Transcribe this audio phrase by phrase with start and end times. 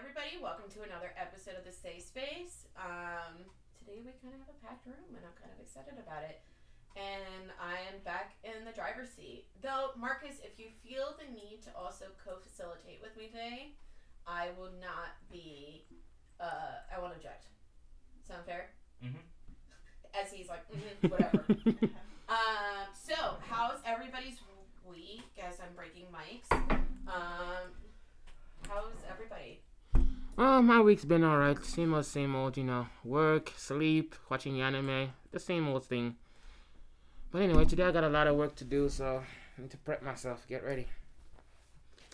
[0.00, 0.40] everybody.
[0.40, 2.64] Welcome to another episode of the Safe Space.
[2.72, 3.44] Um,
[3.76, 6.40] today we kind of have a packed room, and I'm kind of excited about it.
[6.96, 9.44] And I am back in the driver's seat.
[9.60, 13.76] Though, Marcus, if you feel the need to also co-facilitate with me today,
[14.24, 15.84] I will not be.
[16.40, 17.52] Uh, I won't object.
[18.24, 18.72] Sound fair?
[19.04, 19.20] Mhm.
[20.16, 21.44] As he's like, "Mhm, whatever.
[22.32, 24.40] um, so, how's everybody's
[24.88, 25.28] week?
[25.36, 26.48] As I'm breaking mics.
[27.04, 27.68] Um,
[28.64, 29.60] how's everybody?
[30.40, 31.62] Well, my week's been alright.
[31.66, 32.86] Same old, same old, you know.
[33.04, 35.10] Work, sleep, watching anime.
[35.32, 36.16] The same old thing.
[37.30, 39.76] But anyway, today I got a lot of work to do, so I need to
[39.76, 40.86] prep myself, get ready.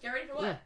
[0.02, 0.42] Get ready for what?
[0.42, 0.56] Yeah.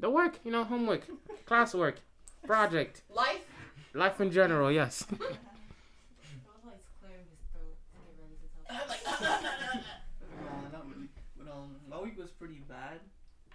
[0.00, 1.02] The work, you know, homework,
[1.46, 1.98] classwork,
[2.44, 3.46] project, Life?
[3.94, 4.96] life in general, yes.
[5.06, 8.66] Spotlight's clearing his throat to get ready to talk.
[8.68, 9.04] I'm like,
[10.42, 11.08] Nah, not really.
[11.38, 11.46] But
[11.88, 12.98] my week was pretty bad.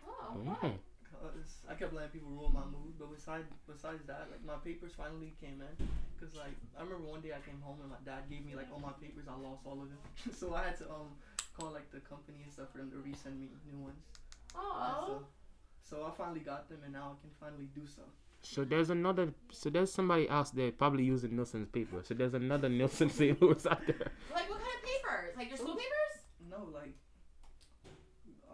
[0.08, 0.80] oh, Mm.
[1.12, 2.91] Cause I kept letting people ruin my mood.
[3.26, 5.88] But besides besides that, like my papers finally came in.
[6.20, 8.68] Cause like I remember one day I came home and my dad gave me like
[8.74, 9.26] all my papers.
[9.30, 10.02] I lost all of them.
[10.34, 11.14] so I had to um
[11.58, 14.02] call like the company and stuff for them to resend me new ones.
[14.56, 15.24] Oh.
[15.84, 18.04] So, so I finally got them and now I can finally do so.
[18.44, 22.02] So there's another, so there's somebody else there probably using Nilsson's paper.
[22.04, 23.40] So there's another Nilsson St.
[23.42, 24.12] Louis out there.
[24.34, 25.38] Like, what kind of papers?
[25.38, 26.26] Like your school papers?
[26.50, 26.96] No, like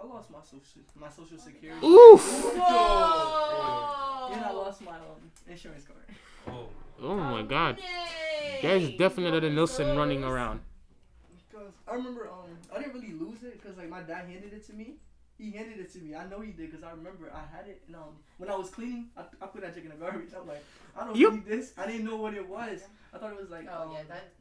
[0.02, 1.86] I lost my social my social security.
[1.86, 2.22] Oof!
[2.56, 4.30] Whoa!
[4.34, 6.06] And I lost my um, insurance card.
[6.48, 6.67] Oh,
[7.02, 7.78] Oh my god.
[7.78, 8.59] Nay.
[8.62, 10.62] There's definitely the Nilsson Those- running around.
[11.54, 14.66] Cause I remember um I didn't really lose it because like my dad handed it
[14.67, 14.98] to me.
[15.39, 16.14] He handed it to me.
[16.16, 18.70] I know he did because I remember I had it and um when I was
[18.70, 20.30] cleaning I, I put that chicken in the garbage.
[20.39, 20.64] I'm like
[20.95, 21.73] I don't You- need this.
[21.78, 22.82] I didn't know what it was.
[23.14, 24.34] I thought it was like Oh um, yeah, that.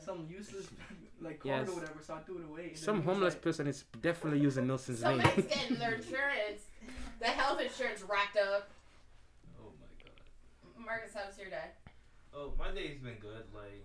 [0.00, 0.66] Some useless
[1.20, 1.68] like card Yes.
[1.68, 2.00] or whatever.
[2.02, 2.74] So I threw it away.
[2.74, 5.20] Some homeless like- person is definitely using Nilsson's name.
[5.20, 6.62] Somebody's getting their insurance,
[7.20, 8.70] the health insurance racked up.
[9.60, 10.84] oh my god.
[10.86, 11.68] Marcus, how was your day?
[12.34, 13.44] Oh, my day's been good.
[13.54, 13.84] Like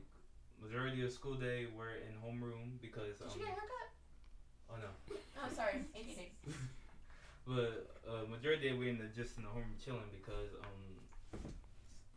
[0.62, 3.34] majority of school day, we're in homeroom because Did um.
[3.36, 3.90] you get a haircut?
[4.72, 5.16] Oh no.
[5.42, 5.84] Oh, sorry.
[5.96, 6.54] ADD.
[7.48, 10.99] But uh, majority of we're in the just in the homeroom chilling because um.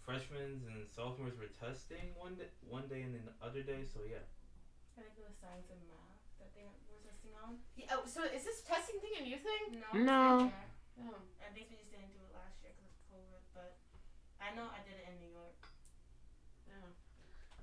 [0.02, 3.86] Freshmen and sophomores were testing one day, one day and then the other day.
[3.86, 4.26] So yeah.
[4.98, 6.74] I think it was science and math that they were
[7.06, 7.62] testing on.
[7.78, 9.78] Yeah, oh, so is this testing thing a new thing?
[9.78, 9.88] No.
[9.94, 10.50] No.
[10.50, 10.52] it's
[10.98, 11.16] not.
[11.16, 11.22] Oh.
[11.40, 13.72] I think we just didn't do it last year because of COVID, but
[14.42, 15.58] I know I did it in New York.
[16.74, 16.90] oh.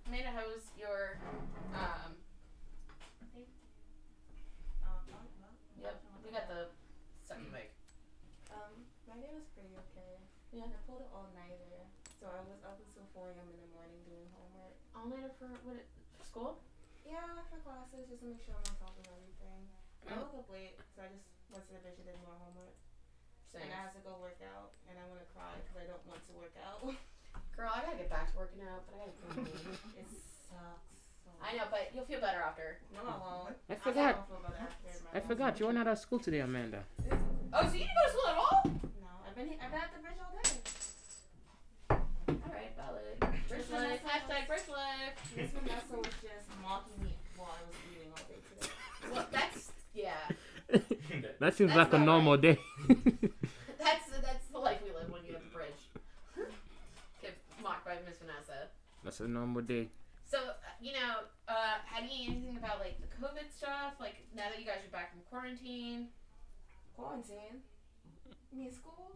[0.07, 1.43] Amanda, how was your um?
[1.75, 2.11] Um,
[4.87, 5.27] oh, well,
[5.77, 5.95] Yep,
[6.25, 6.71] we got the
[7.27, 7.75] second mic.
[8.49, 10.17] Um, my day was pretty okay.
[10.49, 10.65] Yeah.
[10.65, 11.85] I pulled an all nighter,
[12.19, 13.47] so I was up until 4 a.m.
[13.49, 14.75] in the morning doing homework.
[14.95, 15.79] All nighter for what?
[15.79, 15.87] It,
[16.19, 16.51] for school?
[17.07, 19.61] Yeah, for classes, just to make sure I'm on top of everything.
[20.05, 20.27] I Oh.
[20.31, 22.75] woke up late, so I just went to the bitch and did more homework.
[23.49, 23.65] Same.
[23.65, 26.03] And I had to go work out, and I want to cry because I don't
[26.05, 26.79] want to work out.
[27.57, 29.73] Girl, I gotta get back to working out, but I gotta go.
[29.99, 30.07] it
[30.47, 30.85] sucks.
[31.25, 32.77] So I know, but you'll feel better after.
[32.93, 33.55] No, I won't.
[33.69, 34.27] I I forgot.
[34.29, 36.83] don't feel after I forgot you were not at school today, Amanda.
[37.51, 38.61] Oh, so you didn't go to school at all?
[39.01, 40.49] No, I've been I've been at the bridge all day.
[41.89, 43.17] All right, valid.
[43.49, 43.98] Bridge life.
[44.09, 45.13] Hashtag bridge life.
[45.37, 48.73] Miss Vanessa was just mocking me while I was eating all day today.
[49.13, 50.25] Well, that's yeah.
[51.39, 52.57] that seems That's like a about normal day.
[53.79, 55.81] That's that's the life we live when you have the bridge.
[57.21, 58.67] Get mocked by Miss Vanessa.
[59.05, 59.87] That's a normal day.
[60.25, 63.93] So uh, you know, uh, had you anything about like the COVID stuff?
[63.99, 66.09] Like now that you guys are back from quarantine,
[66.99, 67.63] Quarantine.
[68.51, 69.15] Me in school?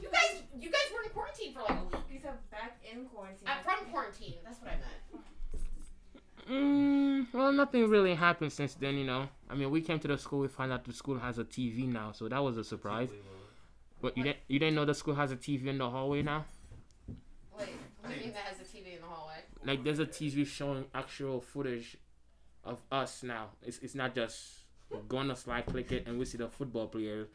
[0.00, 2.04] You guys you guys were in quarantine for like a week.
[2.12, 3.46] You said back in quarantine.
[3.46, 4.34] I'm from quarantine.
[4.44, 5.26] That's what I meant.
[6.48, 9.28] Mm, well, nothing really happened since then, you know.
[9.50, 11.88] I mean, we came to the school, we found out the school has a TV
[11.88, 13.10] now, so that was a surprise.
[14.00, 16.44] But you didn't, you didn't know the school has a TV in the hallway now?
[17.58, 19.38] Wait, what do you mean that has a TV in the hallway?
[19.64, 21.96] Like, there's a TV showing actual footage
[22.62, 23.48] of us now.
[23.62, 24.66] It's, it's not just
[25.08, 27.28] going to slide, click it, and we see the football players.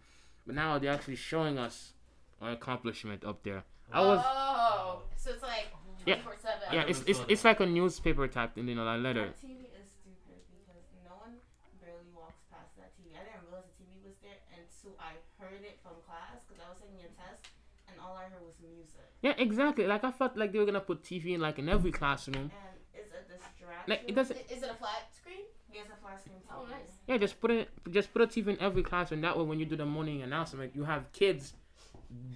[0.46, 2.01] But now they're actually showing us our
[2.42, 3.64] accomplishment up there.
[3.92, 5.68] I oh, was, Oh, so it's like
[6.06, 6.16] Yeah.
[6.24, 6.68] 24 seven.
[6.74, 9.28] yeah, it's, it's, it's like a newspaper type thing, you know, like letter.
[9.28, 11.38] That TV is stupid because no one
[11.82, 13.14] barely walks past that TV.
[13.14, 16.70] I didn't realize the TV was there until I heard it from class because I
[16.72, 17.46] was taking a test
[17.92, 19.06] and all I heard was music.
[19.22, 19.86] Yeah, exactly.
[19.86, 22.50] Like, I felt like they were going to put TV in, like, in every classroom.
[22.50, 23.68] And it's a distraction.
[23.88, 25.46] Like, it doesn't, Is it a flat screen?
[25.72, 26.56] There's a flat screen TV.
[26.58, 26.98] Oh, nice.
[27.08, 27.70] Yeah, just put it.
[27.92, 29.22] Just put a TV in every classroom.
[29.22, 31.54] That way, when you do the morning announcement, you have kids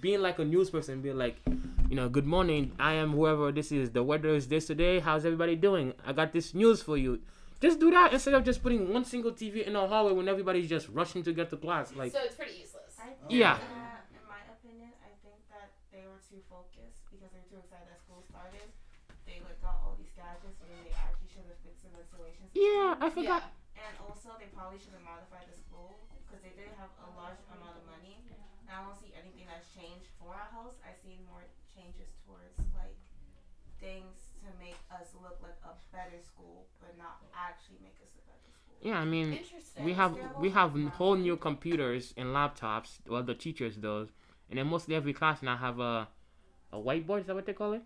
[0.00, 1.36] being like a news person, being like,
[1.88, 2.72] you know, good morning.
[2.78, 3.90] I am whoever this is.
[3.90, 4.98] The weather is this today.
[5.00, 5.92] How's everybody doing?
[6.06, 7.20] I got this news for you.
[7.60, 10.68] Just do that instead of just putting one single TV in the hallway when everybody's
[10.68, 11.94] just rushing to get to class.
[11.96, 12.92] Like, so it's pretty useless.
[13.00, 13.56] I think Yeah.
[13.56, 17.48] that, in my opinion, I think that they were were too focused because they were
[17.48, 18.68] too excited that school started.
[19.24, 22.60] They like got all these gadgets when they actually should have fixed the ventilation system.
[22.60, 23.40] Yeah, I forgot.
[23.40, 23.55] And
[24.26, 27.78] also, they probably should have modified the school because they did have a large amount
[27.78, 28.18] of money.
[28.66, 30.74] And I don't see anything that's changed for our house.
[30.82, 32.98] I see more changes towards like
[33.78, 38.22] things to make us look like a better school, but not actually make us a
[38.26, 38.74] better school.
[38.82, 39.86] Yeah, I mean, Interesting.
[39.86, 42.98] we have we have whole new computers and laptops.
[43.06, 44.10] Well, the teachers does,
[44.50, 46.10] and then mostly every class now have a
[46.74, 47.22] a whiteboard.
[47.22, 47.82] Is that what they call it?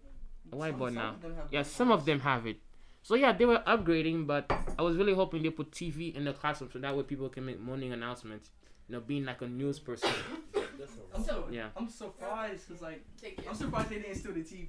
[0.52, 1.20] A whiteboard now.
[1.20, 2.64] of them have Yeah, some of them have it.
[3.02, 6.32] So yeah, they were upgrading, but I was really hoping they put TV in the
[6.32, 8.50] classroom so that way people can make morning announcements.
[8.88, 10.10] You know, being like a news person.
[10.52, 11.68] That's a I'm, So- so, Yeah.
[11.76, 13.44] I'm surprised because like Thank you.
[13.48, 14.68] I'm surprised they didn't steal the TV.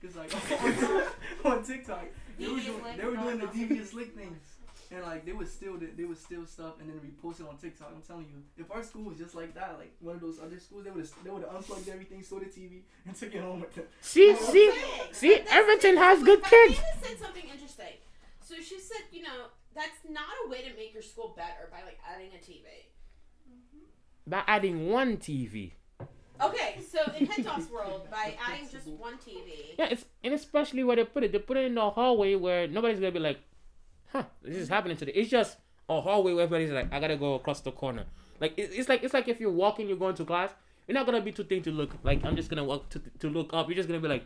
[0.00, 0.32] Cause like
[1.44, 2.04] on, on TikTok
[2.38, 3.52] they were doing they were doing the going on.
[3.56, 4.38] devious lick things,
[4.90, 7.92] and like they would steal they would steal stuff and then repost it on TikTok.
[7.94, 10.58] I'm telling you, if our school was just like that, like one of those other
[10.58, 13.40] schools, they would have they would have unplugged everything, stole the TV, and took it
[13.42, 13.84] home with them.
[14.00, 16.78] See, That's see, what see, That's- Irvington has good but kids.
[16.78, 17.96] Amanda said something interesting.
[18.40, 21.82] So she said, you know, that's not a way to make your school better by
[21.84, 22.64] like adding a TV.
[23.48, 24.30] Mm-hmm.
[24.30, 25.72] by adding one TV.
[26.40, 29.74] Okay, so in Hentoff's world, by adding just one TV.
[29.78, 31.32] Yeah, it's and especially where they put it.
[31.32, 33.40] They put it in the hallway where nobody's gonna be like,
[34.12, 35.58] "Huh, this is happening today." It's just
[35.88, 38.04] a hallway where everybody's like, "I gotta go across the corner."
[38.40, 40.50] Like it, it's like it's like if you're walking, you're going to class.
[40.86, 42.24] You're not gonna be too thin to look like.
[42.24, 43.68] I'm just gonna walk to to look up.
[43.68, 44.24] You're just gonna be like,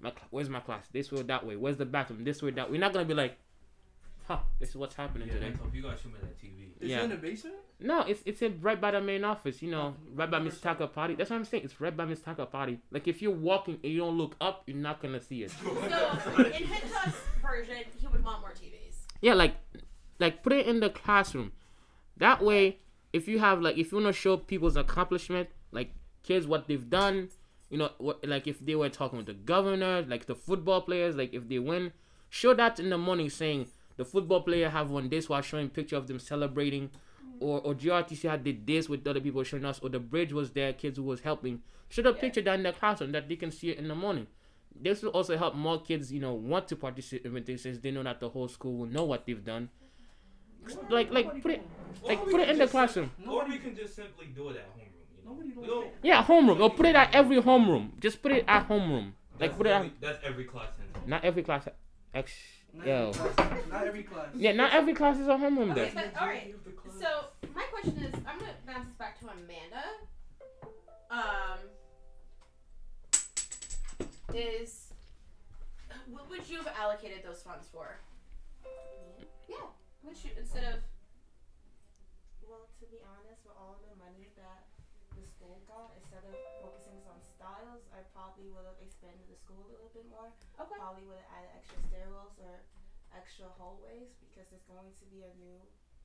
[0.00, 0.86] "My cl- where's my class?
[0.92, 1.56] This way, or that way.
[1.56, 2.22] Where's the bathroom?
[2.24, 3.36] This way, that way." You're not gonna be like,
[4.28, 6.62] "Huh, this is what's happening Yeah, today." Anton, you gotta show me that TV.
[6.78, 7.00] Is Yeah.
[7.00, 7.56] it in the basement?
[7.80, 9.62] No, it's it's in right by the main office.
[9.62, 11.14] You know, oh, right by Miss Taka Party.
[11.14, 11.64] That's what I'm saying.
[11.64, 12.78] It's right by Miss Taka Party.
[12.90, 15.50] Like if you're walking and you don't look up, you're not gonna see it.
[15.50, 15.90] So in
[16.64, 18.85] Hentoff's version, he would want more TVs.
[19.26, 19.56] Yeah, like
[20.20, 21.50] like put it in the classroom.
[22.16, 22.78] That way,
[23.12, 25.90] if you have like if you wanna show people's accomplishment, like
[26.22, 27.30] kids what they've done,
[27.68, 31.16] you know, what like if they were talking with the governor, like the football players,
[31.16, 31.92] like if they win,
[32.30, 35.96] show that in the morning saying the football player have won this while showing picture
[35.96, 36.90] of them celebrating.
[37.40, 40.52] Or, or GRTC had did this with other people showing us, or the bridge was
[40.52, 41.62] there, kids who was helping.
[41.88, 42.20] Show the Yeah.
[42.20, 44.28] picture down in the classroom that they can see it in the morning.
[44.82, 47.90] This will also help more kids, you know, want to participate in things since they
[47.90, 49.68] know that the whole school will know what they've done.
[50.90, 51.62] Like, like put it,
[52.02, 53.10] like put it in the classroom.
[53.28, 54.90] Or we can just simply do it at homeroom.
[55.16, 55.30] You know?
[55.32, 56.60] Nobody We don't- Yeah, homeroom.
[56.60, 57.98] Or put it at every homeroom.
[58.00, 59.12] Just put it at homeroom.
[59.38, 61.10] Like that's put it at every, that's every class in.
[61.10, 61.68] not every class.
[62.14, 62.32] Ex,
[62.72, 62.94] Not yo.
[63.10, 63.50] every class.
[63.70, 64.26] Not every class.
[64.34, 66.10] Yeah, not every class is a homeroom Okay, there.
[66.12, 66.54] but all right.
[66.98, 67.06] So
[67.54, 69.84] my question is, I'm gonna bounce this back to Amanda.
[71.10, 71.55] Um,
[74.36, 74.92] is
[76.12, 77.98] what would you have allocated those funds for?
[79.48, 79.70] Yeah,
[80.04, 80.84] would you instead of
[82.44, 84.68] Well, to be honest, with all the money that
[85.16, 89.64] the school got, instead of focusing on styles, I probably would have expanded the school
[89.66, 90.28] a little bit more.
[90.60, 92.62] okay, Probably would have added extra stairwells or
[93.16, 95.56] extra hallways because there's going to be a new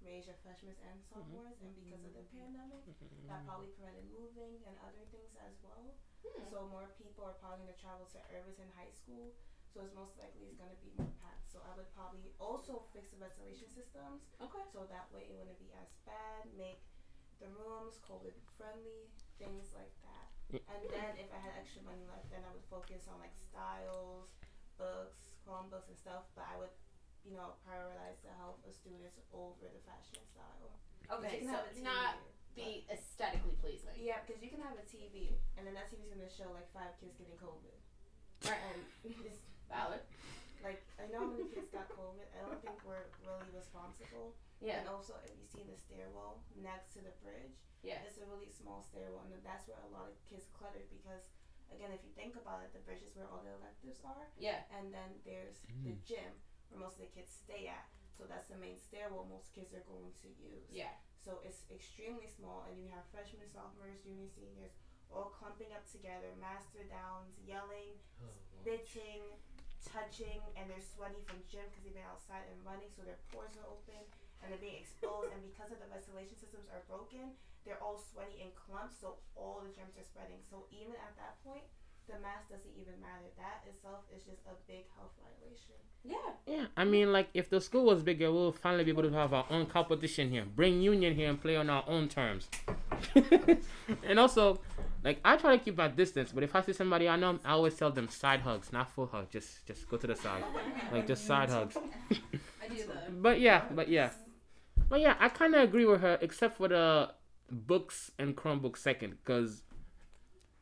[0.02, 1.22] range of freshmen and mm-hmm.
[1.22, 2.48] sophomores, and because of the mm-hmm.
[2.48, 3.46] pandemic, that mm-hmm.
[3.46, 5.94] probably prevented moving and other things as well.
[6.22, 6.46] Hmm.
[6.50, 9.34] So more people are probably going to travel to Irvington High School.
[9.72, 11.48] So it's most likely it's going to be more packed.
[11.48, 15.60] So I would probably also fix the ventilation systems okay, so that way it wouldn't
[15.60, 16.52] be as bad.
[16.60, 16.84] Make
[17.40, 19.08] the rooms COVID friendly,
[19.40, 20.28] things like that.
[20.52, 24.36] And then if I had extra money left, then I would focus on like styles,
[24.76, 26.28] books, Chromebooks and stuff.
[26.36, 26.76] But I would,
[27.24, 30.76] you know, prioritize the health of students over the fashion style.
[31.08, 31.48] okay.
[31.48, 32.20] So it's not
[32.56, 33.96] be aesthetically pleasing.
[33.96, 36.94] Yeah, because you can have a TV, and then that TV's gonna show like five
[37.00, 37.78] kids getting COVID.
[38.48, 38.60] Right.
[38.72, 39.42] Um, and it's
[39.72, 40.04] Valid.
[40.66, 42.28] like I know how many kids got COVID.
[42.36, 44.36] I don't think we're really responsible.
[44.62, 44.84] Yeah.
[44.84, 47.98] And also, if you see the stairwell next to the bridge, Yeah.
[48.06, 51.26] it's a really small stairwell, and that's where a lot of kids cluttered because,
[51.74, 54.62] again, if you think about it, the bridge is where all the electives are, Yeah.
[54.78, 55.90] and then there's mm.
[55.90, 56.30] the gym
[56.70, 57.90] where most of the kids stay at.
[58.14, 60.70] So that's the main stairwell most kids are going to use.
[60.70, 60.94] Yeah.
[61.22, 64.74] So it's extremely small, and you have freshmen, sophomores, juniors, seniors
[65.12, 69.28] all clumping up together, master downs, yelling, oh, spitting,
[69.84, 73.54] touching, and they're sweaty from gym because they've been outside and running, so their pores
[73.60, 74.00] are open
[74.42, 75.30] and they're being exposed.
[75.36, 79.62] and because of the ventilation systems are broken, they're all sweaty in clumps, so all
[79.62, 80.42] the germs are spreading.
[80.50, 81.68] So even at that point,
[82.08, 83.30] the mask doesn't even matter.
[83.38, 85.76] That itself is just a big health violation.
[86.04, 86.16] Yeah.
[86.48, 89.34] Yeah, I mean, like if the school was bigger, we'll finally be able to have
[89.34, 90.46] our own competition here.
[90.46, 92.50] Bring union here and play on our own terms.
[94.04, 94.60] and also,
[95.04, 97.52] like I try to keep my distance, but if I see somebody I know, I
[97.52, 99.30] always tell them side hugs, not full hug.
[99.32, 100.44] Just, just go to the side,
[100.92, 101.78] like just side hugs.
[101.78, 103.12] I do the.
[103.12, 104.10] But yeah, but yeah,
[104.90, 107.12] but yeah, I kind of agree with her, except for the
[107.50, 109.64] books and Chromebook second, because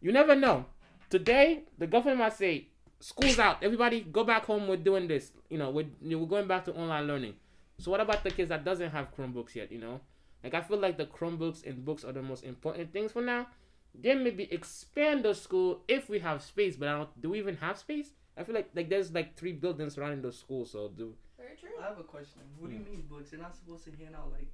[0.01, 0.65] you never know.
[1.10, 2.68] Today the government might say
[3.00, 3.63] school's out.
[3.63, 4.68] Everybody go back home.
[4.68, 5.32] We're doing this.
[5.50, 7.34] You know, we're we're going back to online learning.
[7.78, 9.72] So what about the kids that doesn't have Chromebooks yet?
[9.72, 10.01] You know,
[10.44, 13.48] like I feel like the Chromebooks and books are the most important things for now.
[13.96, 16.75] Then maybe expand the school if we have space.
[16.75, 17.22] But I don't.
[17.22, 18.12] Do we even have space?
[18.38, 20.66] I feel like like there's like three buildings surrounding the school.
[20.66, 21.70] So do Very true.
[21.82, 22.42] I have a question.
[22.60, 23.32] What do you mean books?
[23.32, 24.48] They're not supposed to hand out like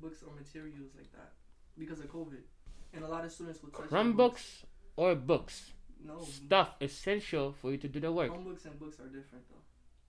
[0.00, 1.32] books or materials like that
[1.78, 2.44] because of COVID,
[2.92, 4.64] and a lot of students will touch their Chromebooks
[4.96, 5.72] or books
[6.06, 8.30] No, stuff essential for you to do the work.
[8.32, 9.62] Chromebooks and books are different though,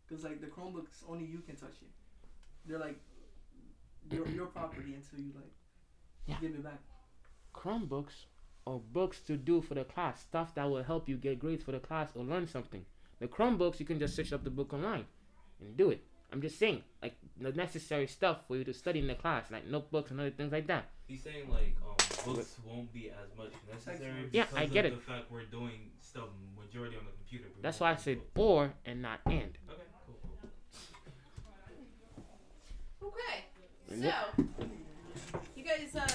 [0.07, 1.89] because like the Chromebooks only you can touch it.
[2.65, 2.99] They're like
[4.11, 5.51] your your property until you like
[6.27, 6.35] Yeah.
[6.41, 6.79] give it back.
[7.53, 8.25] Chromebooks
[8.65, 11.71] or books to do for the class, stuff that will help you get grades for
[11.71, 12.85] the class or learn something.
[13.19, 15.05] The Chromebooks, you can just search up the book online
[15.59, 16.03] and do it.
[16.31, 19.65] I'm just saying, like the necessary stuff for you to study in the class, like
[19.65, 20.89] notebooks and other things like that.
[21.07, 21.95] He's saying like um,
[22.35, 24.95] books won't be as much necessary Yeah, because I get of it.
[24.95, 27.45] the fact we're doing stuff majority on the computer.
[27.61, 28.37] That's why I said books.
[28.69, 29.57] or and not and.
[29.69, 30.15] Okay, cool,
[33.01, 33.09] cool.
[33.09, 33.45] Okay.
[33.89, 34.13] So,
[35.55, 36.07] you guys uh,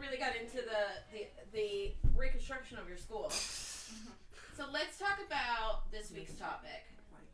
[0.00, 3.30] really got into the, the the reconstruction of your school.
[3.30, 6.84] So let's talk about this week's topic.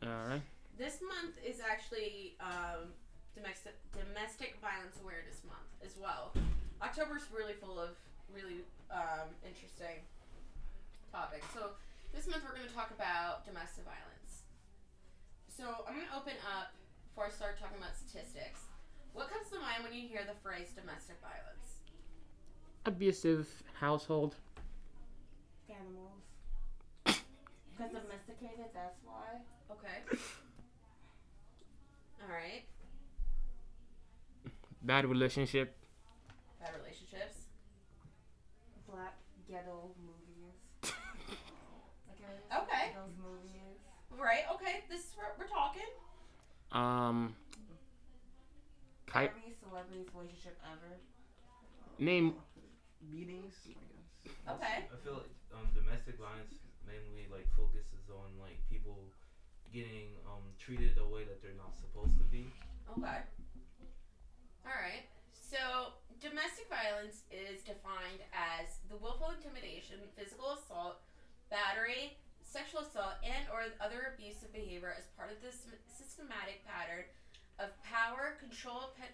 [0.03, 0.41] All right.
[0.77, 2.93] This month is actually um,
[3.35, 6.14] domestic domestic violence awareness month as well.
[6.85, 7.97] October's really full of
[8.29, 8.61] really
[8.93, 10.05] um, interesting
[11.11, 11.45] topics.
[11.49, 11.73] So
[12.13, 14.45] this month we're going to talk about domestic violence.
[15.49, 16.77] So I'm going to open up
[17.09, 18.69] before I start talking about statistics.
[19.13, 21.81] What comes to mind when you hear the phrase domestic violence?
[22.85, 23.49] Abusive
[23.79, 24.35] household.
[25.69, 26.21] Animals.
[27.75, 29.43] Because domesticated, that's why.
[29.69, 29.99] Okay.
[32.23, 32.63] All right.
[34.81, 35.75] Bad relationship.
[36.61, 37.45] Bad relationships.
[38.89, 39.13] Black
[39.55, 40.59] ghetto movies.
[42.11, 42.35] okay.
[42.51, 42.85] Okay.
[42.91, 43.79] Those movies.
[44.11, 44.43] Right.
[44.51, 44.83] Okay.
[44.91, 45.87] This is what we're talking.
[46.75, 47.35] Um.
[49.07, 50.99] Ki- Every celebrity's relationship ever.
[51.99, 52.35] name
[53.07, 53.55] Beatings.
[53.63, 54.59] I guess.
[54.59, 54.77] Okay.
[54.91, 58.97] I feel like um, domestic violence mainly like focuses on like people
[59.71, 62.51] getting um, treated a way that they're not supposed to be.
[62.97, 63.23] Okay.
[64.67, 65.05] All right.
[65.31, 65.93] So,
[66.25, 70.97] domestic violence is defined as the willful intimidation, physical assault,
[71.53, 77.05] battery, sexual assault, and or other abusive behavior as part of this systematic pattern
[77.61, 79.13] of power, control, pe-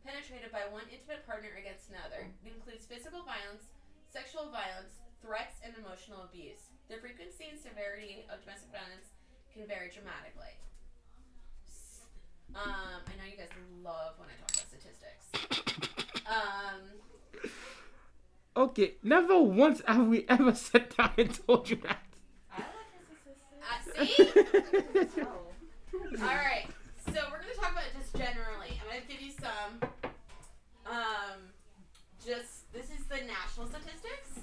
[0.00, 2.24] penetrated by one intimate partner against another.
[2.40, 3.68] It includes physical violence,
[4.08, 6.72] sexual violence, threats, and emotional abuse.
[6.88, 9.12] The frequency and severity of domestic violence
[9.52, 10.56] can vary dramatically.
[12.56, 13.52] Um, I know you guys
[13.84, 15.92] love when I talk about statistics.
[16.28, 16.80] Um,
[18.56, 22.00] Okay, never once have we ever sat down and told you that.
[22.48, 25.12] I like his uh, assistant.
[25.12, 25.20] see?
[25.20, 25.44] Oh.
[26.24, 26.64] All right.
[27.12, 28.80] So we're gonna talk about it just generally.
[28.80, 29.76] I'm gonna give you some.
[30.88, 31.52] Um,
[32.24, 34.40] just this is the national statistics.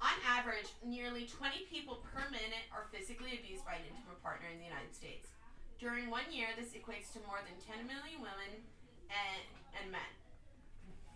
[0.00, 4.56] On average, nearly 20 people per minute are physically abused by an intimate partner in
[4.56, 5.28] the United States.
[5.76, 8.64] During one year, this equates to more than 10 million women
[9.12, 9.44] and,
[9.76, 10.08] and men.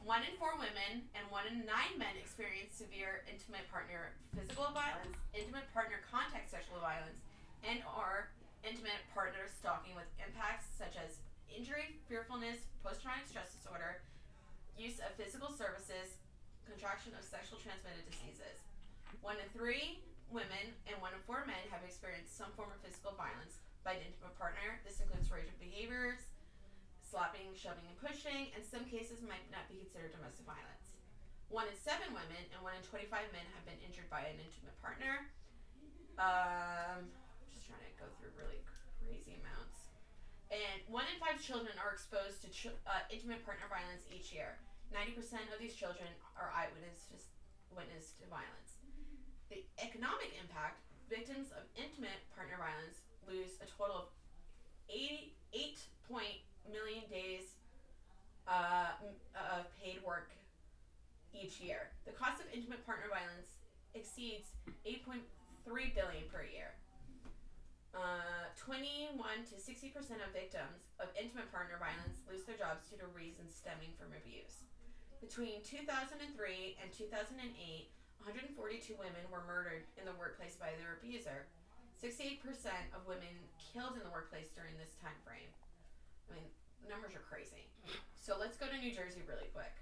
[0.04, 5.16] One in four women and one in nine men experience severe intimate partner physical violence,
[5.32, 7.25] intimate partner contact sexual violence,
[7.64, 8.28] and or
[8.61, 14.04] intimate partner stalking with impacts such as injury, fearfulness, post-traumatic stress disorder,
[14.76, 16.20] use of physical services,
[16.68, 18.61] contraction of sexual transmitted diseases.
[19.25, 23.16] One in three women and one in four men have experienced some form of physical
[23.16, 24.84] violence by an intimate partner.
[24.84, 26.20] This includes rage of behaviors,
[27.14, 28.50] slapping, shoving, and pushing.
[28.59, 30.99] In some cases, might not be considered domestic violence.
[31.47, 34.75] One in seven women and one in 25 men have been injured by an intimate
[34.83, 35.30] partner.
[36.18, 38.59] Um, I'm just trying to go through really
[38.99, 39.94] crazy amounts.
[40.50, 42.50] And one in five children are exposed to
[42.90, 44.59] uh, intimate partner violence each year.
[44.90, 47.16] 90% of these children are eyewitness to,
[47.71, 48.83] witness to violence.
[49.54, 54.09] The economic impact victims of intimate partner violence lose a total of
[54.90, 55.78] 80, 8
[56.11, 57.56] point million days
[58.49, 58.97] uh,
[59.35, 60.30] of paid work
[61.33, 61.90] each year.
[62.06, 63.61] The cost of intimate partner violence
[63.94, 64.52] exceeds
[64.87, 65.23] 8.3
[65.66, 66.75] billion per year.
[67.94, 69.14] Uh, 21
[69.47, 73.54] to 60 percent of victims of intimate partner violence lose their jobs due to reasons
[73.54, 74.66] stemming from abuse.
[75.23, 76.18] Between 2003
[76.83, 81.47] and 2008, 142 women were murdered in the workplace by their abuser.
[82.02, 82.42] 68%
[82.92, 85.49] of women killed in the workplace during this time frame.
[86.31, 86.49] I mean,
[86.88, 87.69] numbers are crazy.
[88.16, 89.73] So let's go to New Jersey really quick.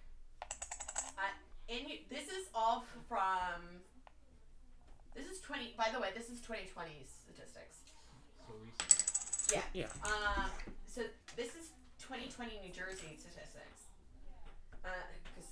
[1.18, 1.30] Uh,
[1.68, 3.62] and you, this is all from
[5.14, 5.74] This is twenty.
[5.78, 7.86] by the way, this is 2020 statistics.
[8.42, 9.54] So recent.
[9.54, 9.86] Yeah.
[9.86, 9.92] Yeah.
[10.08, 10.50] Um,
[10.88, 11.02] so
[11.36, 11.70] this is
[12.02, 13.86] 2020 New Jersey statistics.
[14.84, 14.88] Uh,
[15.36, 15.46] 'cause,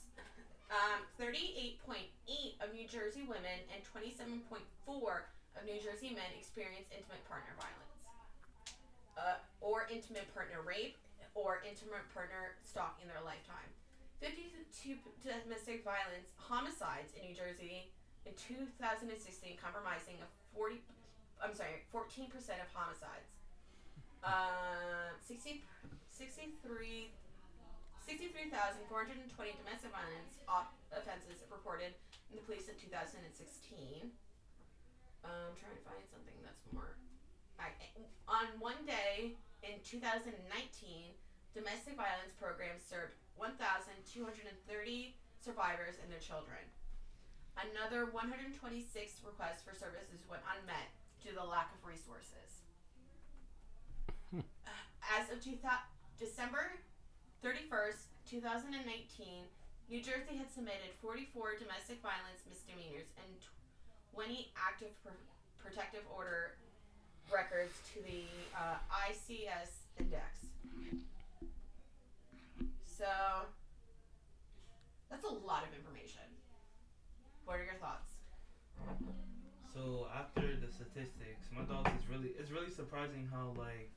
[0.74, 7.54] um, 38.8 of New Jersey women and 27.4 of New Jersey men experience intimate partner
[7.54, 7.99] violence,
[9.16, 10.98] uh, or intimate partner rape,
[11.34, 13.70] or intimate partner stalking in their lifetime.
[14.20, 17.88] 52 domestic violence homicides in New Jersey
[18.28, 20.82] in 2016, compromising a 40.
[21.40, 22.28] I'm sorry, 14%
[22.60, 23.32] of homicides.
[24.20, 25.64] Uh, 60,
[26.12, 27.08] 63
[28.10, 31.94] 63,420 domestic violence op- offenses reported
[32.28, 34.10] in the police in 2016.
[35.22, 36.98] Um, I'm trying to find something that's more.
[37.60, 37.68] I,
[38.24, 40.32] on one day in 2019,
[41.52, 44.08] domestic violence programs served 1,230
[45.40, 46.64] survivors and their children.
[47.60, 48.56] Another 126
[49.20, 50.88] requests for services went unmet
[51.20, 52.64] due to the lack of resources.
[54.32, 54.46] Hmm.
[54.64, 55.60] Uh, as of 2000,
[56.16, 56.80] December
[57.44, 59.44] 31st, 2019,
[59.90, 63.34] New Jersey had submitted 44 domestic violence misdemeanors and
[64.14, 65.18] 20 active pr-
[65.58, 66.60] protective order
[67.32, 68.24] records to the
[68.56, 68.76] uh,
[69.08, 70.46] ICS index.
[72.84, 73.06] So,
[75.10, 76.22] that's a lot of information.
[77.44, 78.10] What are your thoughts?
[79.74, 83.90] So after the statistics, my thoughts is really it's really surprising how like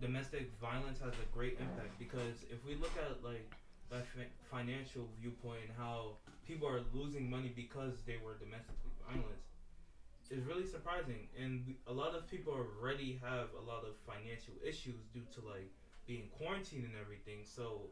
[0.00, 3.48] domestic violence has a great impact because if we look at like
[3.90, 9.42] fi- financial viewpoint how people are losing money because they were domestically violent
[10.30, 11.28] is really surprising.
[11.38, 15.72] And a lot of people already have a lot of financial issues due to like
[16.06, 17.44] being quarantined and everything.
[17.44, 17.90] So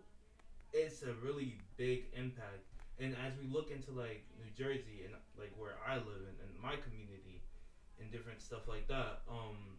[0.72, 2.64] it's a really big impact.
[2.98, 6.62] And as we look into like New Jersey and like where I live and, in
[6.62, 7.42] my community
[8.00, 9.76] and different stuff like that, um,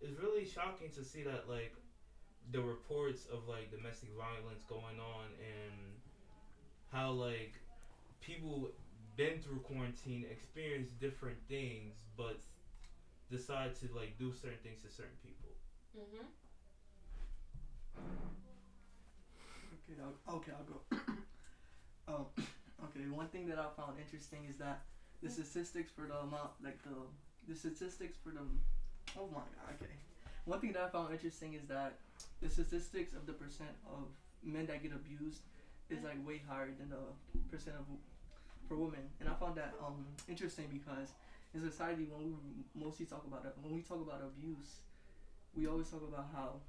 [0.00, 1.74] it's really shocking to see that like
[2.52, 6.00] the reports of like domestic violence going on and
[6.92, 7.54] how like
[8.20, 8.70] people
[9.16, 12.38] been through quarantine experienced different things but
[13.30, 15.50] decide to like do certain things to certain people.
[15.96, 16.26] Mm-hmm.
[19.88, 20.78] Okay, I'll, okay, I'll go.
[22.08, 22.26] um,
[22.84, 24.82] okay, one thing that I found interesting is that
[25.22, 26.94] the statistics for the amount, like the
[27.48, 28.42] the statistics for the,
[29.18, 29.92] oh my god, okay.
[30.44, 31.98] One thing that I found interesting is that
[32.42, 34.06] the statistics of the percent of
[34.42, 35.42] men that get abused
[35.90, 37.02] is like way higher than the
[37.50, 37.86] percent of
[38.68, 41.14] for women, and I found that um interesting because
[41.54, 42.32] in society when we
[42.74, 44.80] mostly talk about it, when we talk about abuse,
[45.56, 46.60] we always talk about how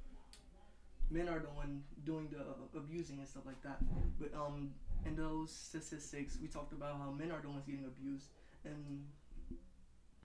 [1.10, 2.44] men are the one doing the
[2.78, 3.78] abusing and stuff like that.
[4.20, 4.72] But um,
[5.06, 8.28] in those statistics, we talked about how men are the ones getting abused,
[8.66, 9.06] and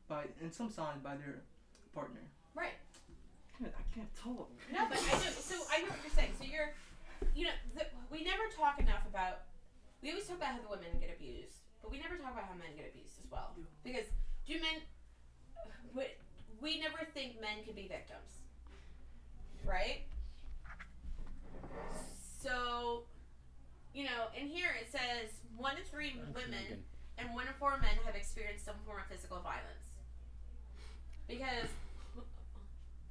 [0.09, 1.43] by in some signs by their
[1.95, 2.21] partner.
[2.55, 2.79] Right.
[3.63, 4.51] I can't talk.
[4.73, 5.31] No, but I know.
[5.39, 6.35] So I know what you're saying.
[6.35, 6.75] So you're,
[7.35, 9.47] you know, the, we never talk enough about.
[10.03, 12.55] We always talk about how the women get abused, but we never talk about how
[12.55, 13.53] men get abused as well.
[13.59, 13.65] Yeah.
[13.83, 14.07] Because
[14.47, 14.81] do men?
[15.95, 16.07] We,
[16.61, 18.47] we never think men could be victims,
[19.67, 20.07] right?
[22.41, 23.05] So,
[23.93, 26.83] you know, in here it says one in three women
[27.19, 29.95] and one in four men have experienced some form of physical violence.
[31.29, 31.71] Because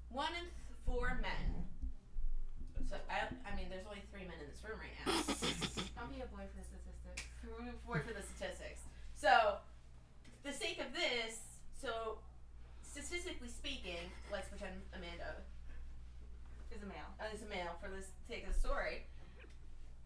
[0.09, 0.47] one in
[0.85, 1.63] four men.
[2.89, 5.15] So I, I mean, there's only three men in this room right now.
[5.95, 6.80] Don't be a boy for the
[7.51, 7.81] statistics.
[7.85, 8.81] Four for the statistics.
[9.15, 9.57] So,
[10.43, 11.39] the sake of this,
[11.79, 12.17] so
[12.81, 15.35] statistically speaking, let's pretend Amanda
[16.71, 17.11] Is a male.
[17.19, 19.03] uh, is a male for the sake of the story.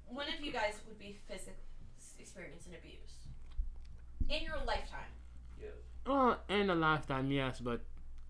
[0.07, 1.53] One of you guys would be physically
[2.19, 3.25] experiencing abuse
[4.29, 5.11] in your lifetime.
[6.05, 7.81] Oh, in a lifetime, yes, but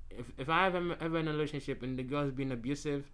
[0.10, 3.06] if if I ever ever in a relationship and the girl's being abusive,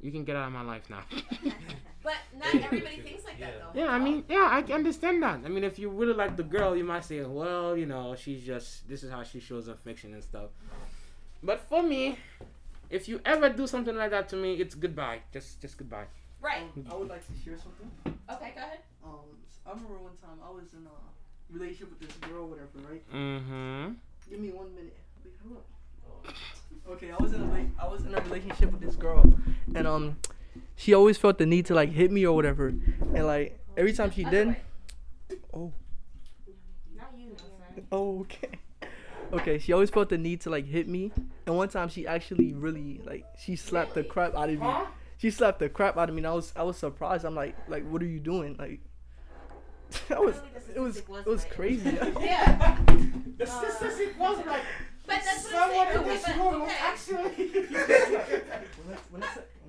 [0.00, 1.02] you can get out of my life now.
[2.04, 3.80] But not everybody thinks like that, though.
[3.80, 5.40] Yeah, I mean, yeah, I understand that.
[5.44, 8.44] I mean, if you really like the girl, you might say, well, you know, she's
[8.44, 10.50] just this is how she shows affection and stuff.
[11.42, 12.18] But for me,
[12.90, 15.20] if you ever do something like that to me, it's goodbye.
[15.32, 16.06] Just just goodbye.
[16.42, 16.62] right.
[16.76, 17.90] Um, I would like to share something.
[18.06, 18.80] Okay, go ahead.
[19.02, 19.24] Um,
[19.66, 20.96] I remember one time I was in a
[21.56, 23.02] relationship with this girl, whatever, right?
[23.12, 23.92] Mm-hmm.
[24.30, 24.96] Give me one minute.
[25.24, 26.34] Wait, hold up.
[26.92, 29.22] Okay, I was in a rela- I was in a relationship with this girl,
[29.74, 30.16] and um,
[30.76, 34.10] she always felt the need to like hit me or whatever, and like every time
[34.10, 34.56] she did, way.
[35.52, 35.72] oh,
[36.96, 37.86] Not you, Nelson.
[37.92, 38.58] oh, okay,
[39.32, 41.12] okay, she always felt the need to like hit me,
[41.46, 44.68] and one time she actually really like she slapped the crap out of me.
[45.18, 47.24] She slapped the crap out of me, and I was I was surprised.
[47.24, 48.56] I'm like like what are you doing?
[48.58, 48.80] Like,
[50.10, 50.36] I was
[50.74, 51.90] it was statistic was it was crazy.
[52.20, 52.78] Yeah.
[53.36, 54.62] The Uh, statistic was like
[55.06, 56.06] But that's what someone I'm in saying.
[56.06, 56.76] this Okay, room but, okay.
[56.80, 57.34] actually.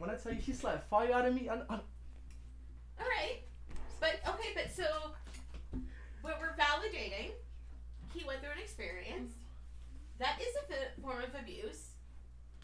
[0.06, 1.50] When I, when I, say, when I tell you she slapped fire out of me,
[1.50, 1.80] I, I, All
[3.00, 3.42] right,
[4.00, 4.86] but okay, but so
[6.22, 7.32] what we're validating,
[8.14, 9.34] he went through an experience.
[10.20, 11.90] That is a form of abuse.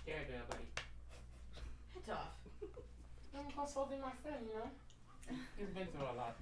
[0.06, 0.64] There, there, buddy.
[1.94, 2.32] Head off.
[3.38, 5.38] I'm consulting my friend, you know.
[5.58, 6.38] He's been through a lot.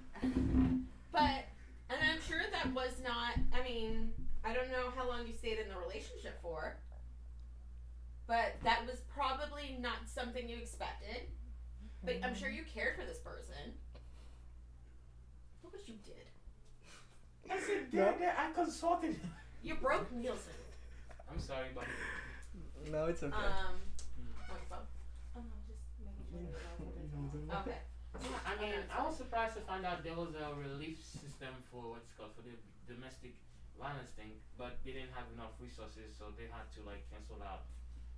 [1.12, 1.44] But
[1.90, 3.34] and I'm sure that was not.
[3.52, 4.12] I mean,
[4.44, 6.76] I don't know how long you stayed in the relationship for.
[8.30, 11.26] But that was probably not something you expected.
[12.06, 13.74] But I'm sure you cared for this person.
[15.66, 16.30] Look what you did.
[17.50, 19.34] I said, there, there, I consulted him.
[19.66, 20.54] You broke Nielsen.
[21.26, 21.90] I'm sorry, buddy.
[22.86, 23.34] no, it's okay.
[23.34, 23.82] Um,
[24.46, 24.78] wait, Bo.
[25.34, 27.50] Oh, just making sure that you know what it is.
[27.66, 27.82] Okay.
[28.26, 31.94] Yeah, I mean, I was surprised to find out there was a relief system for
[31.94, 32.52] what's called for the
[32.84, 33.38] domestic
[33.78, 37.70] violence thing, but they didn't have enough resources, so they had to like cancel out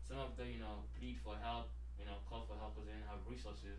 [0.09, 2.95] some of the, you know, plead for help, you know, call for help because they
[2.97, 3.79] didn't have resources.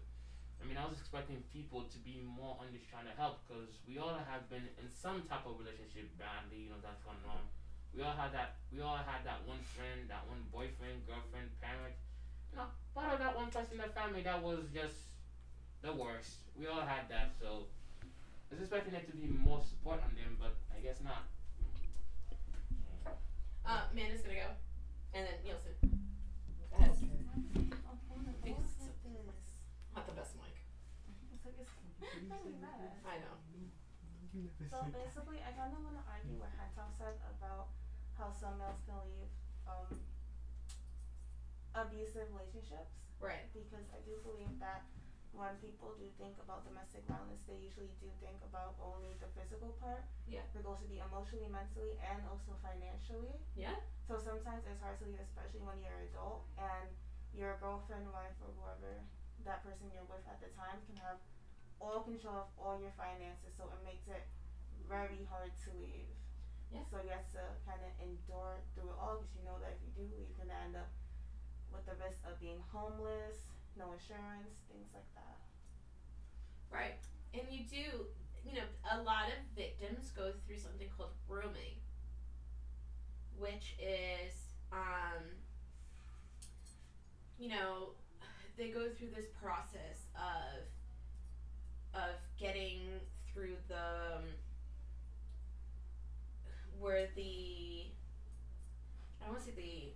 [0.62, 3.76] I mean, I was expecting people to be more on this trying to help because
[3.84, 7.44] we all have been in some type of relationship badly, you know, that's gone wrong.
[7.92, 8.58] We all had that.
[8.72, 11.94] We all had that one friend, that one boyfriend, girlfriend, parent.
[12.52, 15.14] You know, part of that one person in the family that was just
[15.84, 16.48] the worst.
[16.58, 17.68] We all had that, so
[18.50, 21.28] I was expecting there to be more support on them, but I guess not.
[23.66, 24.50] Uh, Amanda's gonna go,
[25.14, 25.93] and then Nielsen.
[26.84, 27.72] Go ahead.
[28.12, 28.76] Hold on, Thanks.
[28.76, 29.52] what was this?
[29.96, 30.56] Not the best mic.
[31.32, 31.72] It's like it's
[32.28, 32.92] really bad.
[33.08, 33.36] I know.
[34.68, 37.72] So basically, I kind of want to argue what Hantok said about
[38.18, 39.30] how some males can leave
[39.70, 39.88] um,
[41.78, 43.46] abusive relationships Right.
[43.56, 44.84] because I do believe that
[45.32, 49.74] when people do think about domestic violence, they usually do think about only the physical
[49.82, 50.04] part.
[50.28, 50.44] Yeah.
[50.54, 53.38] But also be emotionally, mentally, and also financially.
[53.56, 53.78] Yeah.
[54.08, 56.92] So sometimes it's hard to leave, especially when you're an adult and
[57.34, 59.02] your girlfriend, wife, or whoever
[59.44, 61.18] that person you're with at the time can have
[61.80, 63.54] all control of all your finances.
[63.58, 64.24] So it makes it
[64.88, 66.12] very hard to leave.
[66.72, 66.84] Yeah.
[66.90, 69.80] So you have to kind of endure through it all because you know that if
[69.82, 70.90] you do you're gonna end up
[71.72, 75.38] with the risk of being homeless, no insurance, things like that.
[76.70, 76.96] Right.
[77.34, 78.06] And you do,
[78.44, 81.80] you know, a lot of victims go through something called grooming,
[83.38, 84.34] which is,
[84.72, 85.24] um,
[87.40, 87.90] you know,
[88.58, 90.64] they go through this process of
[91.94, 92.80] of getting
[93.32, 94.24] through the um,
[96.80, 97.86] where the
[99.26, 99.94] I want to say the